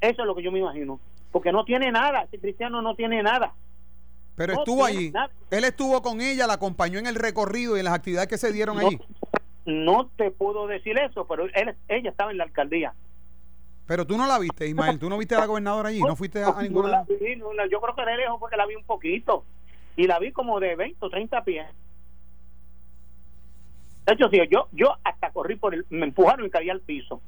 Eso 0.00 0.22
es 0.22 0.26
lo 0.26 0.34
que 0.36 0.42
yo 0.42 0.52
me 0.52 0.60
imagino 0.60 1.00
porque 1.32 1.52
no 1.52 1.64
tiene 1.64 1.90
nada, 1.92 2.22
ese 2.22 2.38
cristiano 2.38 2.82
no 2.82 2.94
tiene 2.94 3.22
nada. 3.22 3.52
Pero 4.36 4.52
estuvo 4.54 4.84
allí, 4.84 5.12
él 5.50 5.64
estuvo 5.64 6.00
con 6.00 6.20
ella, 6.20 6.46
la 6.46 6.54
acompañó 6.54 6.98
en 6.98 7.06
el 7.06 7.16
recorrido 7.16 7.76
y 7.76 7.80
en 7.80 7.86
las 7.86 7.94
actividades 7.94 8.28
que 8.28 8.38
se 8.38 8.52
dieron 8.52 8.78
allí. 8.78 8.98
No 9.64 10.06
te 10.16 10.30
puedo 10.30 10.66
decir 10.66 10.96
eso, 10.98 11.26
pero 11.26 11.44
él, 11.44 11.76
ella 11.88 12.10
estaba 12.10 12.30
en 12.30 12.38
la 12.38 12.44
alcaldía. 12.44 12.94
Pero 13.86 14.06
tú 14.06 14.16
no 14.16 14.26
la 14.26 14.38
viste, 14.38 14.66
Ismael, 14.68 14.98
tú 14.98 15.08
no 15.08 15.18
viste 15.18 15.34
a 15.34 15.40
la 15.40 15.46
gobernadora 15.46 15.88
allí, 15.88 16.00
no 16.00 16.14
fuiste 16.14 16.42
a, 16.44 16.62
ninguna. 16.62 16.88
No 16.88 16.92
la 16.92 17.04
vi, 17.04 17.36
no 17.36 17.52
la- 17.52 17.66
yo 17.66 17.80
creo 17.80 17.94
que 17.94 18.04
de 18.04 18.16
lejos 18.16 18.38
porque 18.38 18.56
la 18.56 18.66
vi 18.66 18.74
un 18.76 18.84
poquito. 18.84 19.44
Y 19.96 20.06
la 20.06 20.18
vi 20.18 20.30
como 20.30 20.60
de 20.60 20.76
20 20.76 21.04
o 21.04 21.10
30 21.10 21.42
pies. 21.42 21.66
De 24.06 24.14
hecho, 24.14 24.28
sí, 24.30 24.38
yo, 24.50 24.68
yo 24.72 24.94
hasta 25.04 25.30
corrí 25.32 25.56
por 25.56 25.74
el. 25.74 25.84
Me 25.90 26.06
empujaron 26.06 26.46
y 26.46 26.50
caí 26.50 26.70
al 26.70 26.80
piso. 26.80 27.20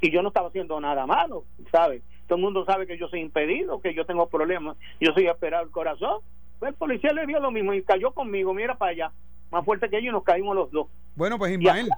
Y 0.00 0.10
yo 0.10 0.22
no 0.22 0.28
estaba 0.28 0.48
haciendo 0.48 0.80
nada 0.80 1.06
malo, 1.06 1.44
¿sabes? 1.70 2.02
Todo 2.26 2.36
el 2.36 2.42
mundo 2.44 2.64
sabe 2.64 2.86
que 2.86 2.98
yo 2.98 3.08
soy 3.08 3.20
impedido, 3.20 3.80
que 3.80 3.94
yo 3.94 4.04
tengo 4.06 4.26
problemas. 4.28 4.76
Yo 5.00 5.12
soy 5.12 5.28
operado 5.28 5.64
el 5.64 5.70
corazón. 5.70 6.20
Pues 6.58 6.70
el 6.72 6.76
policía 6.76 7.12
le 7.12 7.26
dio 7.26 7.40
lo 7.40 7.50
mismo 7.50 7.74
y 7.74 7.82
cayó 7.82 8.12
conmigo, 8.12 8.54
mira 8.54 8.76
para 8.76 8.92
allá. 8.92 9.12
Más 9.50 9.64
fuerte 9.64 9.88
que 9.90 10.02
yo 10.02 10.08
y 10.10 10.12
nos 10.12 10.24
caímos 10.24 10.54
los 10.56 10.70
dos. 10.70 10.86
Bueno, 11.14 11.38
pues 11.38 11.52
Ismael, 11.52 11.88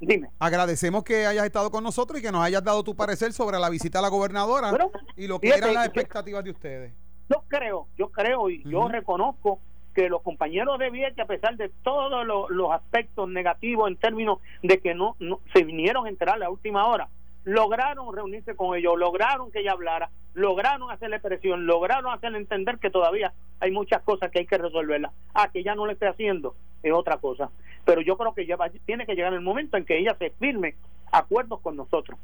Dime. 0.00 0.30
agradecemos 0.38 1.04
que 1.04 1.26
hayas 1.26 1.46
estado 1.46 1.70
con 1.70 1.84
nosotros 1.84 2.18
y 2.18 2.22
que 2.22 2.32
nos 2.32 2.42
hayas 2.42 2.64
dado 2.64 2.82
tu 2.82 2.96
parecer 2.96 3.32
sobre 3.32 3.58
la 3.58 3.68
visita 3.70 4.00
a 4.00 4.02
la 4.02 4.08
gobernadora 4.08 4.70
Bueno, 4.70 4.90
y 5.16 5.28
lo 5.28 5.38
que 5.38 5.46
fíjate, 5.48 5.62
eran 5.64 5.74
las 5.74 5.86
expectativas 5.86 6.42
de 6.42 6.50
ustedes. 6.50 6.92
yo 7.28 7.44
creo, 7.48 7.86
yo 7.96 8.08
creo 8.08 8.50
y 8.50 8.64
yo 8.64 8.88
reconozco 8.88 9.60
que 9.94 10.08
los 10.08 10.22
compañeros 10.22 10.78
de 10.78 10.90
Vieques, 10.90 11.18
a 11.20 11.26
pesar 11.26 11.56
de 11.56 11.68
todos 11.84 12.26
los, 12.26 12.50
los 12.50 12.72
aspectos 12.72 13.28
negativos 13.28 13.88
en 13.90 13.96
términos 13.96 14.38
de 14.62 14.78
que 14.80 14.94
no, 14.94 15.14
no 15.20 15.38
se 15.52 15.62
vinieron 15.64 16.06
a 16.06 16.08
enterar 16.08 16.36
a 16.36 16.38
la 16.38 16.50
última 16.50 16.86
hora, 16.86 17.08
lograron 17.44 18.14
reunirse 18.14 18.54
con 18.54 18.76
ellos, 18.76 18.94
lograron 18.98 19.50
que 19.50 19.60
ella 19.60 19.72
hablara, 19.72 20.10
lograron 20.34 20.90
hacerle 20.90 21.20
presión, 21.20 21.66
lograron 21.66 22.12
hacerle 22.12 22.38
entender 22.38 22.78
que 22.78 22.90
todavía 22.90 23.32
hay 23.60 23.70
muchas 23.70 24.02
cosas 24.02 24.30
que 24.30 24.40
hay 24.40 24.46
que 24.46 24.58
resolverlas. 24.58 25.12
Ah, 25.34 25.50
que 25.52 25.62
ya 25.62 25.74
no 25.74 25.86
le 25.86 25.94
esté 25.94 26.06
haciendo 26.08 26.54
es 26.82 26.92
otra 26.92 27.18
cosa. 27.18 27.50
Pero 27.84 28.00
yo 28.00 28.16
creo 28.16 28.34
que 28.34 28.46
ya 28.46 28.56
va- 28.56 28.70
tiene 28.86 29.06
que 29.06 29.14
llegar 29.14 29.32
el 29.32 29.40
momento 29.40 29.76
en 29.76 29.84
que 29.84 29.98
ella 29.98 30.16
se 30.18 30.30
firme 30.30 30.74
acuerdos 31.12 31.60
con 31.60 31.76
nosotros. 31.76 32.18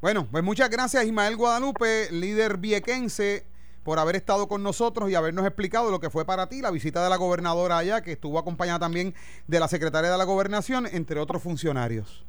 Bueno, 0.00 0.26
pues 0.30 0.44
muchas 0.44 0.68
gracias 0.68 1.04
Ismael 1.04 1.36
Guadalupe, 1.36 2.10
líder 2.10 2.58
viequense, 2.58 3.46
por 3.82 3.98
haber 3.98 4.16
estado 4.16 4.48
con 4.48 4.62
nosotros 4.62 5.08
y 5.10 5.14
habernos 5.14 5.46
explicado 5.46 5.90
lo 5.90 6.00
que 6.00 6.10
fue 6.10 6.24
para 6.26 6.48
ti 6.48 6.60
la 6.60 6.70
visita 6.70 7.02
de 7.04 7.08
la 7.08 7.16
gobernadora 7.16 7.78
allá, 7.78 8.02
que 8.02 8.12
estuvo 8.12 8.38
acompañada 8.38 8.80
también 8.80 9.14
de 9.46 9.60
la 9.60 9.68
secretaria 9.68 10.10
de 10.10 10.18
la 10.18 10.24
gobernación, 10.24 10.86
entre 10.90 11.20
otros 11.20 11.42
funcionarios. 11.42 12.26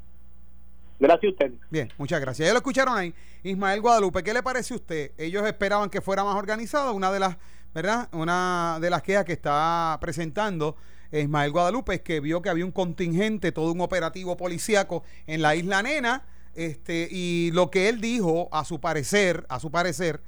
Gracias 1.00 1.30
a 1.30 1.34
ustedes. 1.34 1.60
Bien, 1.70 1.92
muchas 1.98 2.20
gracias. 2.20 2.48
Ya 2.48 2.54
lo 2.54 2.60
escucharon 2.60 2.98
ahí. 2.98 3.13
Ismael 3.44 3.82
Guadalupe, 3.82 4.24
¿qué 4.24 4.34
le 4.34 4.42
parece 4.42 4.74
a 4.74 4.77
usted? 4.77 5.12
Ellos 5.18 5.46
esperaban 5.46 5.89
que 5.89 6.01
fuera 6.01 6.24
más 6.24 6.36
organizado. 6.36 6.94
Una 6.94 7.12
de 7.12 7.20
las, 7.20 7.38
¿verdad? 7.74 8.10
Una 8.12 8.80
de 8.82 8.89
las 8.89 9.04
quejas 9.04 9.25
que 9.25 9.34
está 9.34 9.98
presentando 10.01 10.75
Ismael 11.12 11.51
Guadalupe 11.51 11.96
es 11.96 12.01
que 12.01 12.20
vio 12.20 12.42
que 12.42 12.50
había 12.50 12.66
un 12.66 12.72
contingente, 12.72 13.51
todo 13.51 13.72
un 13.72 13.82
operativo 13.82 14.36
policíaco 14.38 15.04
en 15.25 15.42
la 15.42 15.56
isla 15.56 15.84
Nena. 15.84 16.25
Este, 16.54 17.08
y 17.12 17.51
lo 17.54 17.70
que 17.70 17.88
él 17.88 18.01
dijo, 18.01 18.50
a 18.51 18.66
su 18.66 18.80
parecer, 18.80 19.46
a 19.48 19.60
su 19.60 19.70
parecer, 19.70 20.24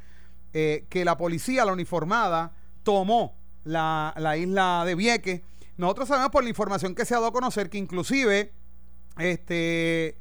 eh, 0.53 0.85
que 0.89 1.03
la 1.03 1.17
policía, 1.17 1.65
la 1.65 1.73
uniformada, 1.73 2.53
tomó 2.83 3.35
la, 3.63 4.13
la 4.17 4.37
isla 4.37 4.83
de 4.85 4.93
Vieques. 4.93 5.41
Nosotros 5.77 6.07
sabemos 6.07 6.29
por 6.29 6.43
la 6.43 6.49
información 6.49 6.93
que 6.93 7.05
se 7.05 7.15
ha 7.15 7.17
dado 7.17 7.29
a 7.29 7.33
conocer 7.33 7.69
que 7.69 7.79
inclusive, 7.79 8.51
este, 9.17 10.17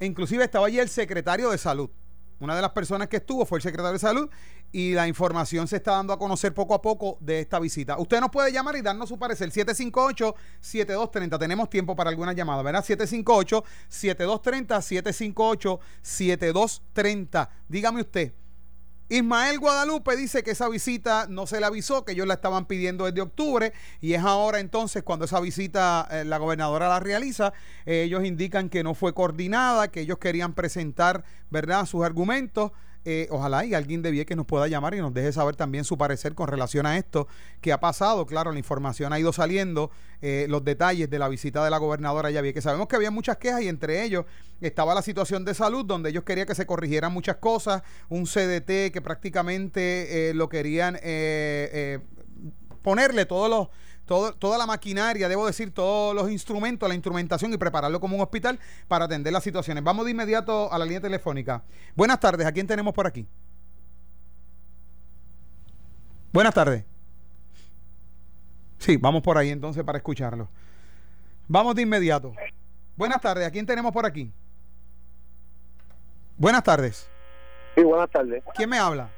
inclusive 0.00 0.44
estaba 0.44 0.66
allí 0.66 0.78
el 0.78 0.88
secretario 0.88 1.50
de 1.50 1.58
salud. 1.58 1.90
Una 2.38 2.54
de 2.54 2.60
las 2.60 2.72
personas 2.72 3.08
que 3.08 3.16
estuvo 3.16 3.46
fue 3.46 3.56
el 3.58 3.62
secretario 3.62 3.94
de 3.94 3.98
salud 3.98 4.28
y 4.70 4.92
la 4.92 5.08
información 5.08 5.66
se 5.66 5.76
está 5.76 5.92
dando 5.92 6.12
a 6.12 6.18
conocer 6.18 6.52
poco 6.52 6.74
a 6.74 6.82
poco 6.82 7.16
de 7.20 7.40
esta 7.40 7.58
visita. 7.58 7.96
Usted 7.98 8.20
nos 8.20 8.28
puede 8.30 8.52
llamar 8.52 8.76
y 8.76 8.82
darnos 8.82 9.08
su 9.08 9.18
parecer. 9.18 9.50
758-7230. 9.50 11.38
Tenemos 11.38 11.70
tiempo 11.70 11.96
para 11.96 12.10
alguna 12.10 12.34
llamada, 12.34 12.62
¿verdad? 12.62 12.84
758-7230, 12.84 15.80
758-7230. 16.02 17.48
Dígame 17.68 18.02
usted. 18.02 18.34
Ismael 19.08 19.60
Guadalupe 19.60 20.16
dice 20.16 20.42
que 20.42 20.50
esa 20.50 20.68
visita 20.68 21.26
no 21.28 21.46
se 21.46 21.60
le 21.60 21.66
avisó, 21.66 22.04
que 22.04 22.12
ellos 22.12 22.26
la 22.26 22.34
estaban 22.34 22.66
pidiendo 22.66 23.04
desde 23.04 23.20
octubre 23.20 23.72
y 24.00 24.14
es 24.14 24.22
ahora 24.22 24.58
entonces 24.58 25.04
cuando 25.04 25.26
esa 25.26 25.38
visita 25.38 26.08
eh, 26.10 26.24
la 26.24 26.38
gobernadora 26.38 26.88
la 26.88 26.98
realiza, 26.98 27.52
eh, 27.84 28.02
ellos 28.02 28.24
indican 28.24 28.68
que 28.68 28.82
no 28.82 28.94
fue 28.94 29.14
coordinada, 29.14 29.92
que 29.92 30.00
ellos 30.00 30.18
querían 30.18 30.54
presentar, 30.54 31.24
¿verdad?, 31.50 31.86
sus 31.86 32.04
argumentos. 32.04 32.72
Eh, 33.08 33.28
ojalá 33.30 33.64
y 33.64 33.72
alguien 33.72 34.02
de 34.02 34.10
Vieques 34.10 34.36
nos 34.36 34.46
pueda 34.46 34.66
llamar 34.66 34.92
y 34.96 34.98
nos 34.98 35.14
deje 35.14 35.30
saber 35.30 35.54
también 35.54 35.84
su 35.84 35.96
parecer 35.96 36.34
con 36.34 36.48
relación 36.48 36.86
a 36.86 36.98
esto 36.98 37.28
que 37.60 37.72
ha 37.72 37.78
pasado. 37.78 38.26
Claro, 38.26 38.50
la 38.50 38.58
información 38.58 39.12
ha 39.12 39.20
ido 39.20 39.32
saliendo, 39.32 39.92
eh, 40.20 40.46
los 40.48 40.64
detalles 40.64 41.08
de 41.08 41.20
la 41.20 41.28
visita 41.28 41.64
de 41.64 41.70
la 41.70 41.78
gobernadora 41.78 42.30
ya 42.30 42.40
Vieques. 42.40 42.64
Sabemos 42.64 42.88
que 42.88 42.96
había 42.96 43.12
muchas 43.12 43.36
quejas 43.36 43.62
y 43.62 43.68
entre 43.68 44.02
ellos 44.02 44.24
estaba 44.60 44.92
la 44.92 45.02
situación 45.02 45.44
de 45.44 45.54
salud 45.54 45.84
donde 45.84 46.10
ellos 46.10 46.24
querían 46.24 46.48
que 46.48 46.56
se 46.56 46.66
corrigieran 46.66 47.12
muchas 47.12 47.36
cosas, 47.36 47.84
un 48.08 48.24
CDT 48.24 48.90
que 48.92 49.00
prácticamente 49.00 50.30
eh, 50.30 50.34
lo 50.34 50.48
querían 50.48 50.98
eh, 51.00 52.00
ponerle 52.82 53.24
todos 53.24 53.48
los 53.48 53.68
todo, 54.06 54.32
toda 54.32 54.56
la 54.56 54.66
maquinaria, 54.66 55.28
debo 55.28 55.46
decir, 55.46 55.72
todos 55.74 56.14
los 56.14 56.30
instrumentos, 56.30 56.88
la 56.88 56.94
instrumentación 56.94 57.52
y 57.52 57.58
prepararlo 57.58 58.00
como 58.00 58.16
un 58.16 58.22
hospital 58.22 58.58
para 58.88 59.04
atender 59.04 59.32
las 59.32 59.42
situaciones. 59.44 59.82
Vamos 59.84 60.04
de 60.04 60.12
inmediato 60.12 60.72
a 60.72 60.78
la 60.78 60.84
línea 60.84 61.00
telefónica. 61.00 61.62
Buenas 61.94 62.20
tardes, 62.20 62.46
¿a 62.46 62.52
quién 62.52 62.66
tenemos 62.66 62.94
por 62.94 63.06
aquí? 63.06 63.26
Buenas 66.32 66.54
tardes. 66.54 66.84
Sí, 68.78 68.96
vamos 68.96 69.22
por 69.22 69.38
ahí 69.38 69.50
entonces 69.50 69.82
para 69.84 69.98
escucharlo. 69.98 70.48
Vamos 71.48 71.74
de 71.74 71.82
inmediato. 71.82 72.34
Buenas 72.96 73.20
tardes, 73.20 73.46
¿a 73.46 73.50
quién 73.50 73.66
tenemos 73.66 73.92
por 73.92 74.06
aquí? 74.06 74.32
Buenas 76.36 76.62
tardes. 76.62 77.08
Sí, 77.74 77.82
buenas 77.82 78.10
tardes. 78.10 78.42
¿Quién 78.54 78.68
me 78.70 78.78
habla? 78.78 79.10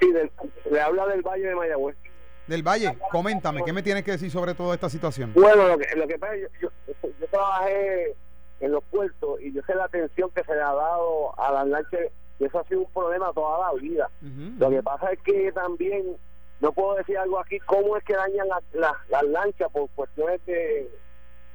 Sí, 0.00 0.10
del- 0.12 0.30
le 0.70 0.80
habla 0.80 1.06
del 1.06 1.22
Valle 1.22 1.46
de 1.46 1.54
Mayagüez. 1.54 1.96
Del 2.46 2.62
Valle, 2.62 2.96
coméntame, 3.10 3.62
¿qué 3.64 3.72
me 3.72 3.82
tienes 3.82 4.04
que 4.04 4.12
decir 4.12 4.30
sobre 4.30 4.54
toda 4.54 4.74
esta 4.74 4.88
situación? 4.88 5.32
Bueno, 5.34 5.66
lo 5.68 5.78
que, 5.78 5.96
lo 5.96 6.06
que 6.06 6.18
pasa 6.18 6.34
es 6.36 6.48
que 6.52 6.58
yo, 6.62 6.68
yo, 6.86 7.08
yo 7.20 7.26
trabajé 7.28 8.14
en 8.60 8.72
los 8.72 8.84
puertos 8.84 9.40
y 9.40 9.52
yo 9.52 9.62
sé 9.66 9.74
la 9.74 9.84
atención 9.84 10.30
que 10.30 10.44
se 10.44 10.54
le 10.54 10.60
ha 10.62 10.72
dado 10.72 11.38
a 11.40 11.50
las 11.52 11.66
lanchas 11.66 12.00
y 12.38 12.44
eso 12.44 12.58
ha 12.60 12.64
sido 12.64 12.80
un 12.82 12.90
problema 12.92 13.32
toda 13.32 13.66
la 13.72 13.80
vida. 13.80 14.10
Lo 14.58 14.70
que 14.70 14.82
pasa 14.82 15.10
es 15.12 15.18
que 15.22 15.50
también, 15.52 16.16
no 16.60 16.72
puedo 16.72 16.94
decir 16.94 17.18
algo 17.18 17.38
aquí, 17.40 17.58
cómo 17.60 17.96
es 17.96 18.04
que 18.04 18.14
dañan 18.14 18.48
la- 18.48 18.62
la- 18.74 18.96
las 19.08 19.22
lanchas 19.24 19.70
por 19.72 19.88
cuestiones 19.90 20.44
de, 20.46 20.88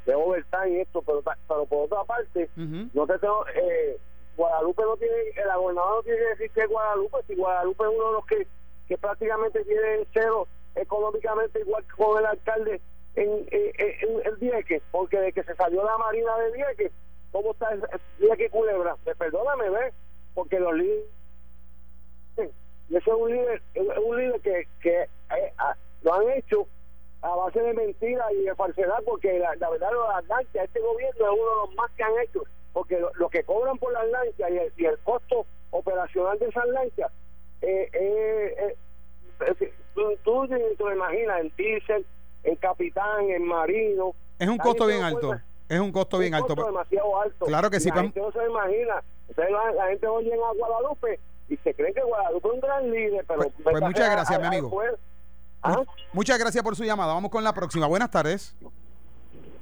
de 0.05 0.15
overtime 0.15 0.71
y 0.71 0.81
esto, 0.81 1.01
pero, 1.03 1.21
pero 1.47 1.65
por 1.67 1.85
otra 1.85 2.03
parte, 2.03 2.49
no 2.93 3.07
te 3.07 3.17
tengo, 3.19 3.45
eh, 3.55 3.97
Guadalupe 4.35 4.81
no 4.83 4.97
tiene, 4.97 5.13
el 5.35 5.55
gobernador 5.57 5.95
no 5.97 6.03
tiene 6.03 6.17
que 6.19 6.25
decir 6.25 6.51
que 6.51 6.61
es 6.61 6.67
Guadalupe, 6.69 7.17
si 7.27 7.35
Guadalupe 7.35 7.83
es 7.85 7.89
uno 7.95 8.07
de 8.07 8.13
los 8.13 8.25
que, 8.25 8.47
que 8.87 8.97
prácticamente 8.97 9.63
tiene 9.63 10.05
cero 10.13 10.47
económicamente 10.75 11.59
igual 11.59 11.83
que 11.85 12.03
con 12.03 12.19
el 12.19 12.25
alcalde 12.25 12.81
en, 13.15 13.29
en, 13.51 13.71
en, 13.77 14.27
en 14.27 14.39
Vieques, 14.39 14.81
porque 14.91 15.19
de 15.19 15.33
que 15.33 15.43
se 15.43 15.55
salió 15.55 15.83
la 15.83 15.97
marina 15.97 16.37
de 16.37 16.51
Vieques, 16.51 16.91
¿cómo 17.31 17.51
está 17.51 17.71
el- 17.71 17.83
Vieques 18.19 18.51
Culebra? 18.51 18.95
Me 19.05 19.15
perdóname, 19.15 19.69
¿ves? 19.69 19.93
Porque 20.33 20.59
los 20.59 20.73
líderes, 20.73 21.05
y 22.89 22.97
ese 22.97 23.09
es 23.09 23.15
un 23.15 23.31
líder, 23.31 23.61
es 23.73 23.97
un 23.97 24.17
líder 24.17 24.41
que, 24.41 24.67
que 24.81 25.01
eh, 25.01 25.53
ah, 25.57 25.75
lo 26.01 26.13
han 26.13 26.29
hecho 26.31 26.67
a 27.21 27.35
base 27.35 27.61
de 27.61 27.73
mentiras 27.73 28.31
y 28.33 28.43
de 28.43 28.55
falsedad, 28.55 28.97
porque 29.05 29.39
la, 29.39 29.55
la 29.55 29.69
verdad, 29.69 29.89
las 30.09 30.25
lanchas, 30.27 30.65
este 30.65 30.79
gobierno 30.79 31.25
es 31.25 31.31
uno 31.39 31.49
de 31.49 31.67
los 31.67 31.75
más 31.75 31.91
que 31.91 32.03
han 32.03 32.19
hecho, 32.23 32.43
porque 32.73 32.99
lo, 33.15 33.29
que 33.29 33.43
cobran 33.43 33.77
por 33.77 33.93
las 33.93 34.07
lanchas 34.09 34.49
y 34.49 34.57
el, 34.57 34.73
y 34.77 34.85
el 34.85 34.97
costo 34.99 35.45
operacional 35.71 36.39
de 36.39 36.47
esas 36.47 36.67
lanchas, 36.67 37.11
eh, 37.61 37.89
eh, 37.93 38.75
tú, 39.93 40.01
tú 40.23 40.43
ni 40.45 40.75
te 40.75 40.83
lo 40.83 40.93
imaginas, 40.93 41.41
en 41.41 41.53
diésel, 41.57 42.05
en 42.43 42.55
capitán, 42.57 43.29
en 43.29 43.45
marino. 43.45 44.13
Es 44.39 44.47
un 44.47 44.57
costo 44.57 44.85
bien 44.87 45.03
alto. 45.03 45.33
Es 45.69 45.79
un 45.79 45.91
costo 45.91 46.17
bien 46.17 46.33
un 46.33 46.41
alto. 46.41 46.55
costo 46.55 46.65
demasiado 46.65 47.21
alto. 47.21 47.45
Claro 47.45 47.69
que 47.69 47.79
sí, 47.79 47.89
La 47.89 48.01
gente 48.01 48.19
no 48.19 48.31
se 48.31 48.39
imagina. 48.45 49.03
Entonces 49.29 49.53
la, 49.53 49.71
la 49.71 49.87
gente 49.87 50.07
oye 50.07 50.33
a 50.33 50.53
Guadalupe 50.57 51.19
y 51.47 51.57
se 51.57 51.73
cree 51.73 51.93
que 51.93 52.01
Guadalupe 52.01 52.47
es 52.47 52.53
un 52.55 52.59
gran 52.59 52.91
líder, 52.91 53.25
pero... 53.27 53.39
Pues- 53.41 53.53
pues 53.63 53.81
muchas 53.81 54.11
gracias, 54.11 54.37
a- 54.37 54.41
mi 54.41 54.47
amigo. 54.47 54.81
¿Ah? 55.63 55.81
Muchas 56.11 56.39
gracias 56.39 56.63
por 56.63 56.75
su 56.75 56.83
llamada. 56.83 57.13
Vamos 57.13 57.29
con 57.31 57.43
la 57.43 57.53
próxima. 57.53 57.85
Buenas 57.87 58.09
tardes. 58.09 58.55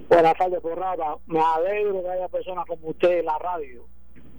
Buenas 0.07 0.33
tardes, 0.37 0.59
Porrata. 0.61 1.17
Me 1.27 1.39
alegro 1.41 2.01
que 2.01 2.09
haya 2.09 2.27
personas 2.29 2.65
como 2.65 2.87
usted 2.89 3.19
en 3.19 3.25
la 3.25 3.37
radio. 3.37 3.83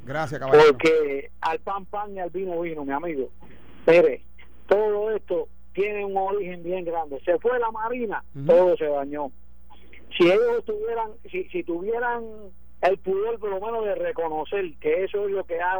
Gracias, 0.04 0.40
caballero. 0.40 0.72
Porque 0.72 1.30
al 1.42 1.60
pan 1.60 1.84
pan 1.86 2.14
y 2.16 2.18
al 2.20 2.30
vino 2.30 2.58
vino, 2.60 2.84
mi 2.84 2.92
amigo. 2.92 3.28
Mire, 3.86 4.24
todo 4.66 5.10
esto 5.14 5.48
tiene 5.72 6.04
un 6.04 6.16
origen 6.16 6.62
bien 6.62 6.84
grande. 6.84 7.20
Se 7.24 7.38
fue 7.38 7.58
la 7.58 7.70
Marina, 7.70 8.24
todo 8.46 8.76
se 8.76 8.86
dañó. 8.86 9.30
Si 10.16 10.24
ellos 10.24 10.64
tuvieran, 10.64 11.12
si, 11.30 11.44
si 11.44 11.62
tuvieran 11.62 12.24
el 12.82 12.98
pudor 12.98 13.38
por 13.38 13.50
lo 13.50 13.60
menos 13.60 13.84
de 13.84 13.94
reconocer 13.94 14.64
que 14.80 15.04
eso 15.04 15.26
es 15.26 15.32
lo 15.32 15.44
que 15.44 15.60
ha, 15.60 15.76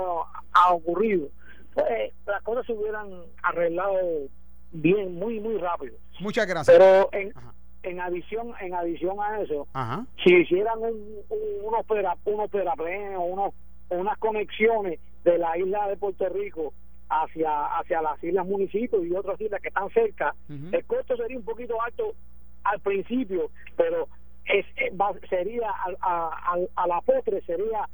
ha 0.52 0.72
ocurrido, 0.72 1.28
pues 1.74 2.12
las 2.26 2.42
cosas 2.42 2.66
se 2.66 2.72
hubieran 2.72 3.08
arreglado 3.42 3.98
bien, 4.72 5.14
muy, 5.16 5.40
muy 5.40 5.56
rápido. 5.58 5.96
Muchas 6.20 6.46
gracias. 6.46 6.76
Pero 6.76 7.08
en, 7.12 7.36
Ajá. 7.36 7.54
en 7.82 8.00
adición, 8.00 8.52
en 8.60 8.74
adición 8.74 9.16
a 9.20 9.40
eso, 9.40 9.66
Ajá. 9.72 10.06
si 10.24 10.34
hicieran 10.34 10.78
un, 10.78 11.18
un, 11.28 11.38
unos 11.64 11.84
pera, 11.86 12.16
unos 12.24 12.50
teraplenes 12.50 13.16
o 13.16 13.22
unos 13.22 13.54
unas 13.90 14.16
conexiones 14.18 15.00
de 15.24 15.38
la 15.38 15.58
isla 15.58 15.88
de 15.88 15.96
Puerto 15.96 16.28
Rico 16.28 16.72
hacia 17.10 17.66
hacia 17.78 18.00
las 18.00 18.22
islas 18.22 18.46
municipios 18.46 19.04
y 19.04 19.12
otras 19.14 19.40
islas 19.40 19.60
que 19.60 19.68
están 19.68 19.90
cerca, 19.90 20.34
el 20.48 20.84
costo 20.86 21.16
sería 21.16 21.36
un 21.36 21.44
poquito 21.44 21.80
alto 21.82 22.14
al 22.64 22.80
principio, 22.80 23.50
pero 23.76 24.08
es, 24.44 24.64
va- 24.98 25.12
sería 25.28 25.68
a, 25.70 25.86
a, 26.00 26.54
a- 26.54 26.82
a 26.82 26.86
la 26.86 27.00
postre 27.00 27.42
sería 27.42 27.88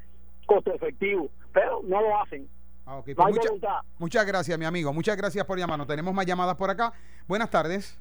costo 0.46 0.72
efectivo, 0.74 1.28
pero 1.52 1.80
no 1.84 2.00
lo 2.00 2.20
hacen. 2.20 2.48
Ah, 2.86 3.00
Pues 3.04 3.18
hay 3.18 3.32
mucha- 3.32 3.48
voluntad. 3.48 3.80
muchas 3.98 4.24
gracias, 4.26 4.56
mi 4.58 4.64
amigo. 4.64 4.92
Muchas 4.92 5.16
gracias 5.16 5.44
por 5.44 5.58
llamarnos. 5.58 5.86
Tenemos 5.88 6.14
más 6.14 6.24
llamadas 6.26 6.54
por 6.56 6.70
acá. 6.70 6.92
Buenas 7.26 7.50
tardes. 7.50 7.98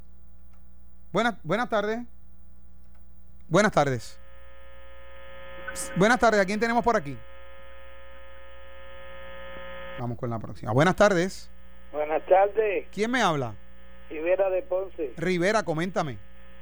Buenas, 1.12 1.36
buenas 1.44 1.70
tardes. 1.70 2.00
Buenas 3.50 3.72
tardes. 3.72 4.20
Buenas 5.96 6.20
tardes. 6.20 6.40
¿A 6.42 6.46
quién 6.46 6.60
tenemos 6.60 6.84
por 6.84 6.96
aquí? 6.96 7.18
Vamos 10.00 10.18
con 10.18 10.30
la 10.30 10.40
próxima. 10.40 10.74
Buenas 10.74 10.96
tardes. 10.96 11.50
Buenas 11.92 12.26
tardes, 12.26 12.88
¿Quién 12.92 13.10
me 13.10 13.22
habla? 13.22 13.56
Rivera 14.10 14.50
de 14.50 14.62
Ponce. 14.64 15.14
Rivera, 15.18 15.64
coméntame. 15.64 16.18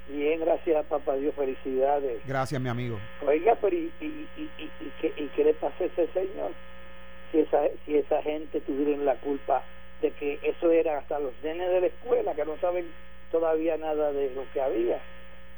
Bien, 0.08 0.40
gracias, 0.40 0.86
papá 0.86 1.16
Dios, 1.16 1.34
felicidades. 1.34 2.22
Gracias, 2.28 2.62
mi 2.62 2.70
amigo. 2.70 3.00
Oiga, 3.26 3.58
pero 3.60 3.76
¿y, 3.76 3.92
y, 4.00 4.06
y, 4.38 4.50
y, 4.60 4.64
y 4.64 4.94
qué, 5.02 5.14
y 5.18 5.28
qué 5.30 5.44
le 5.46 5.54
pasa 5.56 5.76
a 5.84 5.88
ese 5.88 6.08
señor? 6.14 6.52
Si 7.32 7.40
esa, 7.40 7.62
si 7.86 7.98
esa 7.98 8.22
gente 8.22 8.62
tuvieron 8.62 9.06
la 9.06 9.16
culpa 9.16 9.64
de 10.02 10.12
que 10.12 10.40
eso 10.44 10.72
era 10.72 11.00
hasta 11.00 11.18
los 11.20 11.34
nenes 11.42 11.68
de 11.72 11.82
la 11.82 11.88
escuela, 11.88 12.36
que 12.36 12.46
no 12.46 12.58
saben 12.58 12.86
todavía 13.32 13.78
nada 13.78 14.12
de 14.12 14.30
lo 14.36 14.44
que 14.54 14.62
había. 14.62 15.00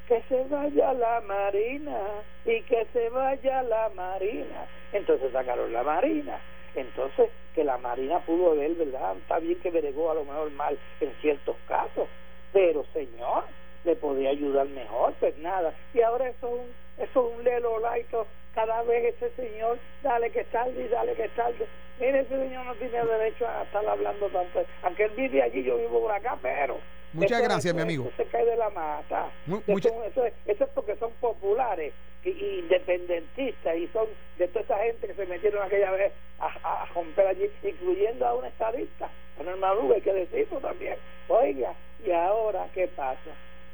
Que 0.07 0.23
se 0.29 0.43
vaya 0.45 0.93
la 0.93 1.19
marina 1.21 1.99
y 2.45 2.61
que 2.61 2.87
se 2.93 3.09
vaya 3.09 3.63
la 3.63 3.89
marina. 3.95 4.67
Entonces 4.93 5.31
sacaron 5.33 5.73
la 5.73 5.83
marina. 5.83 6.39
Entonces, 6.75 7.29
que 7.53 7.63
la 7.63 7.77
marina 7.77 8.19
pudo 8.19 8.55
ver, 8.55 8.71
¿verdad? 8.75 9.15
Está 9.17 9.39
bien 9.39 9.59
que 9.59 9.71
bregó 9.71 10.11
a 10.11 10.15
lo 10.15 10.25
mejor 10.25 10.51
mal 10.51 10.77
en 10.99 11.11
ciertos 11.21 11.55
casos, 11.67 12.07
pero 12.51 12.83
señor, 12.93 13.45
le 13.83 13.95
podía 13.95 14.29
ayudar 14.31 14.67
mejor, 14.67 15.13
pues 15.19 15.37
nada. 15.37 15.73
Y 15.93 16.01
ahora 16.01 16.29
eso 16.29 16.47
es 16.47 16.53
un, 16.53 17.03
eso 17.03 17.27
es 17.31 17.37
un 17.37 17.43
lelo 17.43 17.79
laico. 17.79 18.27
Cada 18.53 18.81
vez 18.83 19.13
ese 19.15 19.29
señor, 19.35 19.77
dale 20.01 20.31
que 20.31 20.43
tarde 20.45 20.81
y 20.83 20.87
dale 20.87 21.13
que 21.13 21.27
tarde. 21.29 21.67
Mire, 21.99 22.21
ese 22.21 22.37
señor 22.37 22.65
no 22.65 22.73
tiene 22.75 23.05
derecho 23.05 23.47
a 23.47 23.63
estar 23.63 23.85
hablando 23.87 24.27
tanto. 24.29 24.63
Aunque 24.83 25.03
él 25.03 25.11
vive 25.15 25.41
allí, 25.41 25.63
yo 25.63 25.77
vivo 25.77 26.01
por 26.01 26.11
acá, 26.11 26.37
pero. 26.41 26.77
Muchas 27.13 27.41
gracias, 27.41 27.73
mi 27.73 27.81
amigo. 27.81 28.05
Eso 28.07 28.17
se 28.17 28.25
cae 28.29 28.45
de 28.45 28.55
la 28.57 28.69
mata. 28.69 29.29
Mu- 29.45 29.57
Eso, 29.59 29.71
mucha- 29.71 29.89
eso 30.07 30.25
es, 30.25 30.33
eso 30.45 30.63
es 30.65 30.69
porque 30.71 30.95
son 30.97 31.11
populares 31.21 31.93
independentistas 32.29 33.77
y 33.77 33.87
son 33.87 34.07
de 34.37 34.47
toda 34.47 34.61
esa 34.65 34.77
gente 34.79 35.07
que 35.07 35.13
se 35.13 35.25
metieron 35.25 35.63
aquella 35.63 35.91
vez 35.91 36.11
a, 36.39 36.47
a 36.47 36.85
romper 36.93 37.27
allí, 37.27 37.49
incluyendo 37.63 38.25
a 38.25 38.35
un 38.35 38.45
estadista, 38.45 39.09
a 39.39 39.43
Norman 39.43 39.75
Rubio, 39.77 39.95
hay 39.95 40.01
que 40.01 40.13
decirlo 40.13 40.59
también. 40.59 40.97
Oiga, 41.27 41.73
¿y 42.05 42.11
ahora 42.11 42.67
qué 42.73 42.87
pasa? 42.89 43.19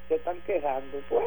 Se 0.08 0.16
están 0.16 0.40
quejando. 0.42 1.00
Pues 1.10 1.26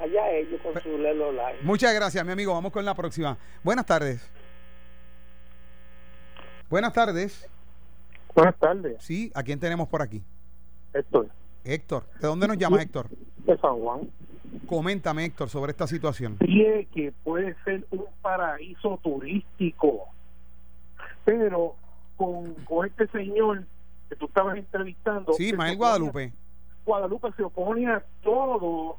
allá 0.00 0.30
ellos 0.30 0.60
con 0.62 0.80
su 0.82 0.98
Lelo 0.98 1.32
Live. 1.32 1.58
Muchas 1.62 1.94
gracias, 1.94 2.24
mi 2.24 2.32
amigo. 2.32 2.52
Vamos 2.52 2.72
con 2.72 2.84
la 2.84 2.94
próxima. 2.94 3.38
Buenas 3.62 3.86
tardes. 3.86 4.28
Buenas 6.68 6.92
tardes. 6.92 7.48
Buenas 8.34 8.56
tardes, 8.58 8.96
Sí, 9.00 9.30
¿a 9.34 9.44
quién 9.44 9.60
tenemos 9.60 9.86
por 9.88 10.02
aquí? 10.02 10.20
Héctor, 10.92 11.28
Héctor. 11.62 12.04
¿De 12.20 12.26
dónde 12.26 12.48
nos 12.48 12.58
llama 12.58 12.82
Héctor? 12.82 13.06
de 13.38 13.56
San 13.58 13.78
Juan. 13.78 14.10
Coméntame, 14.66 15.24
Héctor, 15.26 15.48
sobre 15.48 15.72
esta 15.72 15.86
situación. 15.86 16.36
que 16.92 17.12
puede 17.24 17.54
ser 17.64 17.84
un 17.90 18.04
paraíso 18.22 18.98
turístico, 19.02 20.08
pero 21.24 21.74
con, 22.16 22.54
con 22.64 22.86
este 22.86 23.06
señor 23.08 23.64
que 24.08 24.16
tú 24.16 24.26
estabas 24.26 24.56
entrevistando. 24.56 25.32
Sí, 25.34 25.52
opone- 25.52 25.76
Guadalupe. 25.76 26.32
Guadalupe 26.86 27.28
se 27.36 27.42
opone 27.42 27.86
a 27.90 28.02
todo. 28.22 28.96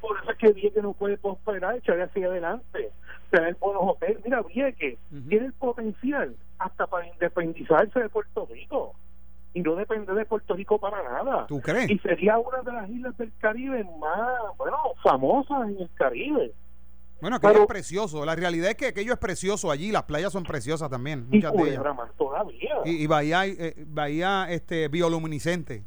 Por 0.00 0.18
eso 0.20 0.30
es 0.32 0.38
que 0.38 0.52
Vieques 0.52 0.82
no 0.82 0.92
puede 0.94 1.16
prosperar, 1.18 1.76
echar 1.76 2.00
hacia 2.00 2.26
adelante, 2.26 2.90
tener 3.30 3.56
buenos 3.60 3.82
hoteles. 3.84 4.24
Mira, 4.24 4.42
Vieques 4.42 4.98
Ujú. 5.12 5.28
tiene 5.28 5.46
el 5.46 5.52
potencial 5.52 6.34
hasta 6.58 6.86
para 6.86 7.06
independizarse 7.08 8.00
de 8.00 8.08
Puerto 8.08 8.46
Rico 8.50 8.94
y 9.54 9.60
no 9.60 9.74
depender 9.76 10.14
de 10.14 10.24
Puerto 10.24 10.54
Rico 10.54 10.78
para 10.78 11.02
nada. 11.02 11.46
¿Tú 11.46 11.60
crees? 11.60 11.90
Y 11.90 11.98
sería 11.98 12.38
una 12.38 12.62
de 12.62 12.72
las 12.72 12.88
islas 12.90 13.16
del 13.18 13.32
Caribe 13.38 13.84
más, 13.98 14.56
bueno, 14.56 14.76
famosas 15.02 15.68
en 15.68 15.78
el 15.80 15.90
Caribe. 15.94 16.52
Bueno, 17.20 17.36
aquello 17.36 17.52
Pero- 17.52 17.62
es 17.64 17.68
precioso. 17.68 18.24
La 18.24 18.34
realidad 18.34 18.70
es 18.70 18.76
que 18.76 18.86
aquello 18.86 19.12
es 19.12 19.18
precioso 19.18 19.70
allí. 19.70 19.92
Las 19.92 20.02
playas 20.04 20.32
son 20.32 20.42
preciosas 20.42 20.90
también, 20.90 21.26
Y 21.30 21.36
muchas 21.36 21.52
de 21.52 21.62
ellas. 21.70 21.84
Más 21.96 22.12
todavía. 22.16 22.74
Y, 22.84 23.04
y 23.04 23.06
bahía, 23.06 23.46
eh, 23.46 23.74
bahía 23.86 24.46
este, 24.50 24.88
bioluminiscente. 24.88 25.84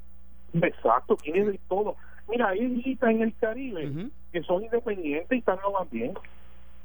Exacto, 0.54 1.18
tiene 1.18 1.52
de 1.52 1.60
todo. 1.68 1.98
Mira, 2.30 2.50
hay 2.50 2.60
islitas 2.62 3.10
en 3.10 3.22
el 3.24 3.36
Caribe 3.36 4.10
que 4.32 4.42
son 4.44 4.64
independientes 4.64 5.32
y 5.32 5.40
están 5.40 5.58
lo 5.62 5.72
más 5.74 5.90
bien. 5.92 6.14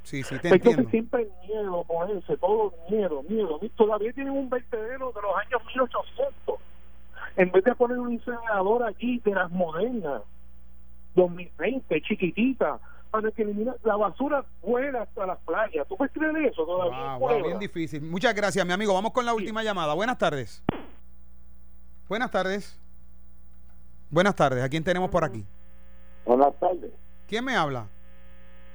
Sí, 0.03 0.23
sí, 0.23 0.35
te 0.41 0.49
Entonces 0.49 0.67
entiendo. 0.79 0.91
siempre 0.91 1.23
el 1.23 1.31
miedo, 1.47 1.85
ponerse, 1.85 2.37
todo 2.39 2.75
miedo, 2.91 3.23
miedo. 3.29 3.61
Todavía 3.77 4.13
tienen 4.13 4.33
un 4.33 4.49
vertedero 4.51 5.13
de 5.13 5.21
los 5.23 5.37
años 5.37 5.63
1800. 5.69 6.57
En 7.37 7.51
vez 7.53 7.65
de 7.65 7.75
poner 7.75 7.99
un 7.99 8.13
incinerador 8.13 8.83
allí 8.83 9.19
de 9.21 9.31
las 9.35 9.51
modernas, 9.51 10.23
2020, 11.15 12.01
chiquitita, 12.03 12.79
para 13.11 13.31
que 13.33 13.43
elimina 13.43 13.75
la 13.83 13.97
basura 13.97 14.45
fuera 14.61 15.03
hasta 15.03 15.27
las 15.27 15.39
playas. 15.41 15.87
¿Tú 15.89 15.97
puedes 15.97 16.13
creer 16.13 16.37
eso 16.47 16.65
todavía? 16.65 17.17
Wow, 17.17 17.29
Cueva? 17.29 17.47
bien 17.47 17.59
difícil. 17.59 18.03
Muchas 18.03 18.35
gracias, 18.35 18.65
mi 18.67 18.73
amigo. 18.73 18.95
Vamos 18.95 19.13
con 19.13 19.25
la 19.27 19.35
última 19.35 19.63
llamada. 19.63 19.95
Buenas 19.95 20.19
tardes. 20.19 20.63
Buenas 22.09 22.31
tardes. 22.31 22.79
Buenas 24.11 24.35
tardes. 24.35 24.63
¿A 24.63 24.69
quién 24.69 24.85
tenemos 24.85 25.11
por 25.11 25.25
aquí? 25.25 25.45
Buenas 26.25 26.55
tardes. 26.61 26.91
¿Quién 27.27 27.45
me 27.45 27.55
habla? 27.57 27.87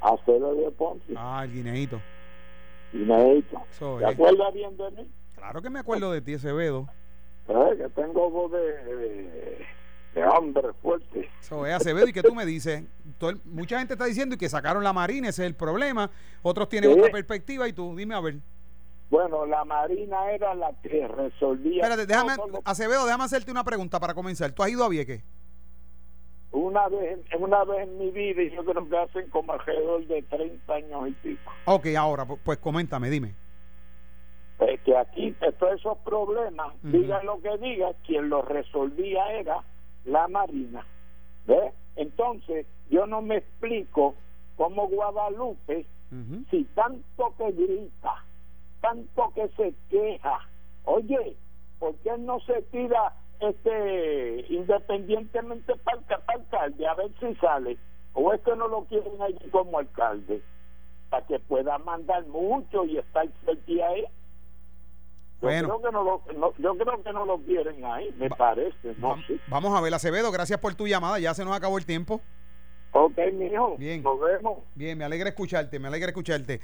Acero 0.02 0.54
de 0.56 0.72
Ponce, 0.72 1.14
Ah, 1.18 1.42
el 1.44 1.52
guineíto. 1.54 2.02
Eso 2.94 3.98
¿Te 4.00 4.06
es. 4.06 4.14
acuerdas 4.14 4.54
bien 4.54 4.78
de 4.78 4.92
mí? 4.92 5.10
Claro 5.36 5.62
que 5.62 5.70
me 5.70 5.80
acuerdo 5.80 6.12
de 6.12 6.22
ti, 6.22 6.36
Acevedo. 6.36 6.88
Eh, 7.48 7.78
que 7.78 7.90
tengo 7.90 8.30
voz 8.32 8.52
de, 8.52 9.66
de, 10.14 10.26
hombre 10.26 10.70
fuerte. 10.82 11.30
Eso 11.42 11.66
es, 11.66 11.74
Acevedo. 11.76 12.08
¿Y 12.08 12.14
qué 12.14 12.24
tú 12.24 12.34
me 12.34 12.46
dices? 12.46 12.84
Todo 13.20 13.30
el- 13.32 13.42
mucha 13.46 13.78
gente 13.80 13.94
está 13.94 14.06
diciendo 14.06 14.38
que 14.38 14.50
sacaron 14.50 14.84
la 14.84 14.94
Marina, 14.94 15.30
ese 15.30 15.44
es 15.44 15.48
el 15.48 15.56
problema. 15.56 16.10
Otros 16.42 16.70
tienen 16.70 16.92
Sí. 16.94 17.00
otra 17.00 17.12
perspectiva 17.12 17.68
y 17.68 17.74
tú, 17.74 17.96
dime 17.96 18.16
a 18.16 18.20
ver. 18.22 18.36
Bueno, 19.12 19.46
la 19.46 19.64
Marina 19.64 20.32
era 20.32 20.56
la 20.56 20.72
que 20.82 21.08
resolvía. 21.08 21.84
Espérate, 21.84 22.08
déjame, 22.08 22.34
Acevedo, 22.64 23.06
déjame 23.06 23.24
hacerte 23.26 23.52
una 23.52 23.64
pregunta 23.64 24.00
para 24.00 24.16
comenzar. 24.16 24.52
¿Tú 24.52 24.64
has 24.64 24.70
ido 24.72 24.84
a 24.84 24.90
Vieques? 24.90 25.22
Una 26.52 26.88
vez, 26.88 27.20
una 27.38 27.64
vez 27.66 27.84
en 27.88 27.98
mi 27.98 28.10
vida, 28.12 28.42
y 28.42 28.50
yo 28.52 28.64
creo 28.64 28.88
que 28.90 28.98
hacen 28.98 29.30
como 29.30 29.52
alrededor 29.54 30.08
de 30.08 30.22
30 30.24 30.74
años 30.74 31.10
y 31.10 31.12
pico. 31.12 31.52
Ok, 31.66 31.88
ahora, 31.98 32.26
pu- 32.26 32.40
pues 32.44 32.58
coméntame, 32.60 33.10
dime. 33.10 33.36
Eh, 34.60 34.78
que 34.86 34.96
aquí 34.96 35.36
todos 35.60 35.74
esos 35.74 35.98
problemas, 36.00 36.74
Ujú. 36.76 36.98
diga 36.98 37.22
lo 37.24 37.42
que 37.42 37.58
diga, 37.58 37.94
quien 38.06 38.30
los 38.30 38.46
resolvía 38.46 39.34
era 39.34 39.64
la 40.06 40.28
Marina. 40.30 40.86
¿Ves? 41.46 41.74
Entonces, 41.98 42.66
yo 42.90 43.06
no 43.06 43.22
me 43.22 43.38
explico 43.38 44.16
cómo 44.56 44.88
Guadalupe, 44.88 45.86
si 46.50 46.64
tanto 46.76 47.34
que 47.38 47.52
grita, 47.52 48.24
tanto 48.80 49.34
que 49.34 49.50
se 49.50 49.74
queja, 49.90 50.40
oye, 50.86 51.36
¿por 51.78 51.96
qué 51.96 52.18
no 52.18 52.40
se 52.42 52.62
tira 52.64 53.14
este 53.42 54.46
independientemente 54.50 55.76
para 55.78 55.98
el, 55.98 56.06
alcalde 56.28 56.88
a 56.88 56.94
ver 56.94 57.12
si 57.20 57.36
sale? 57.36 57.78
¿O 58.14 58.32
es 58.32 58.40
que 58.42 58.56
no 58.56 58.70
lo 58.70 58.86
quieren 58.86 59.22
allí 59.22 59.50
como 59.50 59.80
alcalde? 59.80 60.42
Para 61.10 61.26
que 61.26 61.40
pueda 61.40 61.78
mandar 61.80 62.26
mucho 62.28 62.86
y 62.86 62.98
estar 62.98 63.28
cerca. 63.44 63.84
Yo, 65.42 65.48
Bueno. 65.50 65.68
creo 65.68 65.82
que 65.82 65.92
no 65.92 66.04
lo, 66.04 66.22
no- 66.40 66.54
yo 66.58 66.76
creo 66.78 67.04
que 67.04 67.14
no 67.14 67.26
lo 67.26 67.38
quieren 67.40 67.84
ahí, 67.86 68.14
me 68.18 68.30
Va- 68.30 68.38
parece. 68.38 68.96
No 68.98 69.16
Vam- 69.16 69.28
sé. 69.28 69.40
Vamos 69.48 69.78
a 69.78 69.82
ver, 69.82 69.94
Acevedo, 69.94 70.32
gracias 70.32 70.60
por 70.60 70.74
tu 70.76 70.88
llamada. 70.88 71.20
Ya 71.20 71.34
se 71.34 71.44
nos 71.46 71.56
acabó 71.56 71.78
el 71.78 71.86
tiempo. 71.86 72.22
Ok, 72.94 73.18
mijo. 73.34 73.76
Bien. 73.78 74.02
Nos 74.02 74.20
vemos. 74.22 74.60
Bien, 74.74 74.98
me 74.98 75.04
alegra 75.04 75.28
escucharte, 75.30 75.78
me 75.80 75.90
alegra 75.90 76.08
escucharte. 76.10 76.62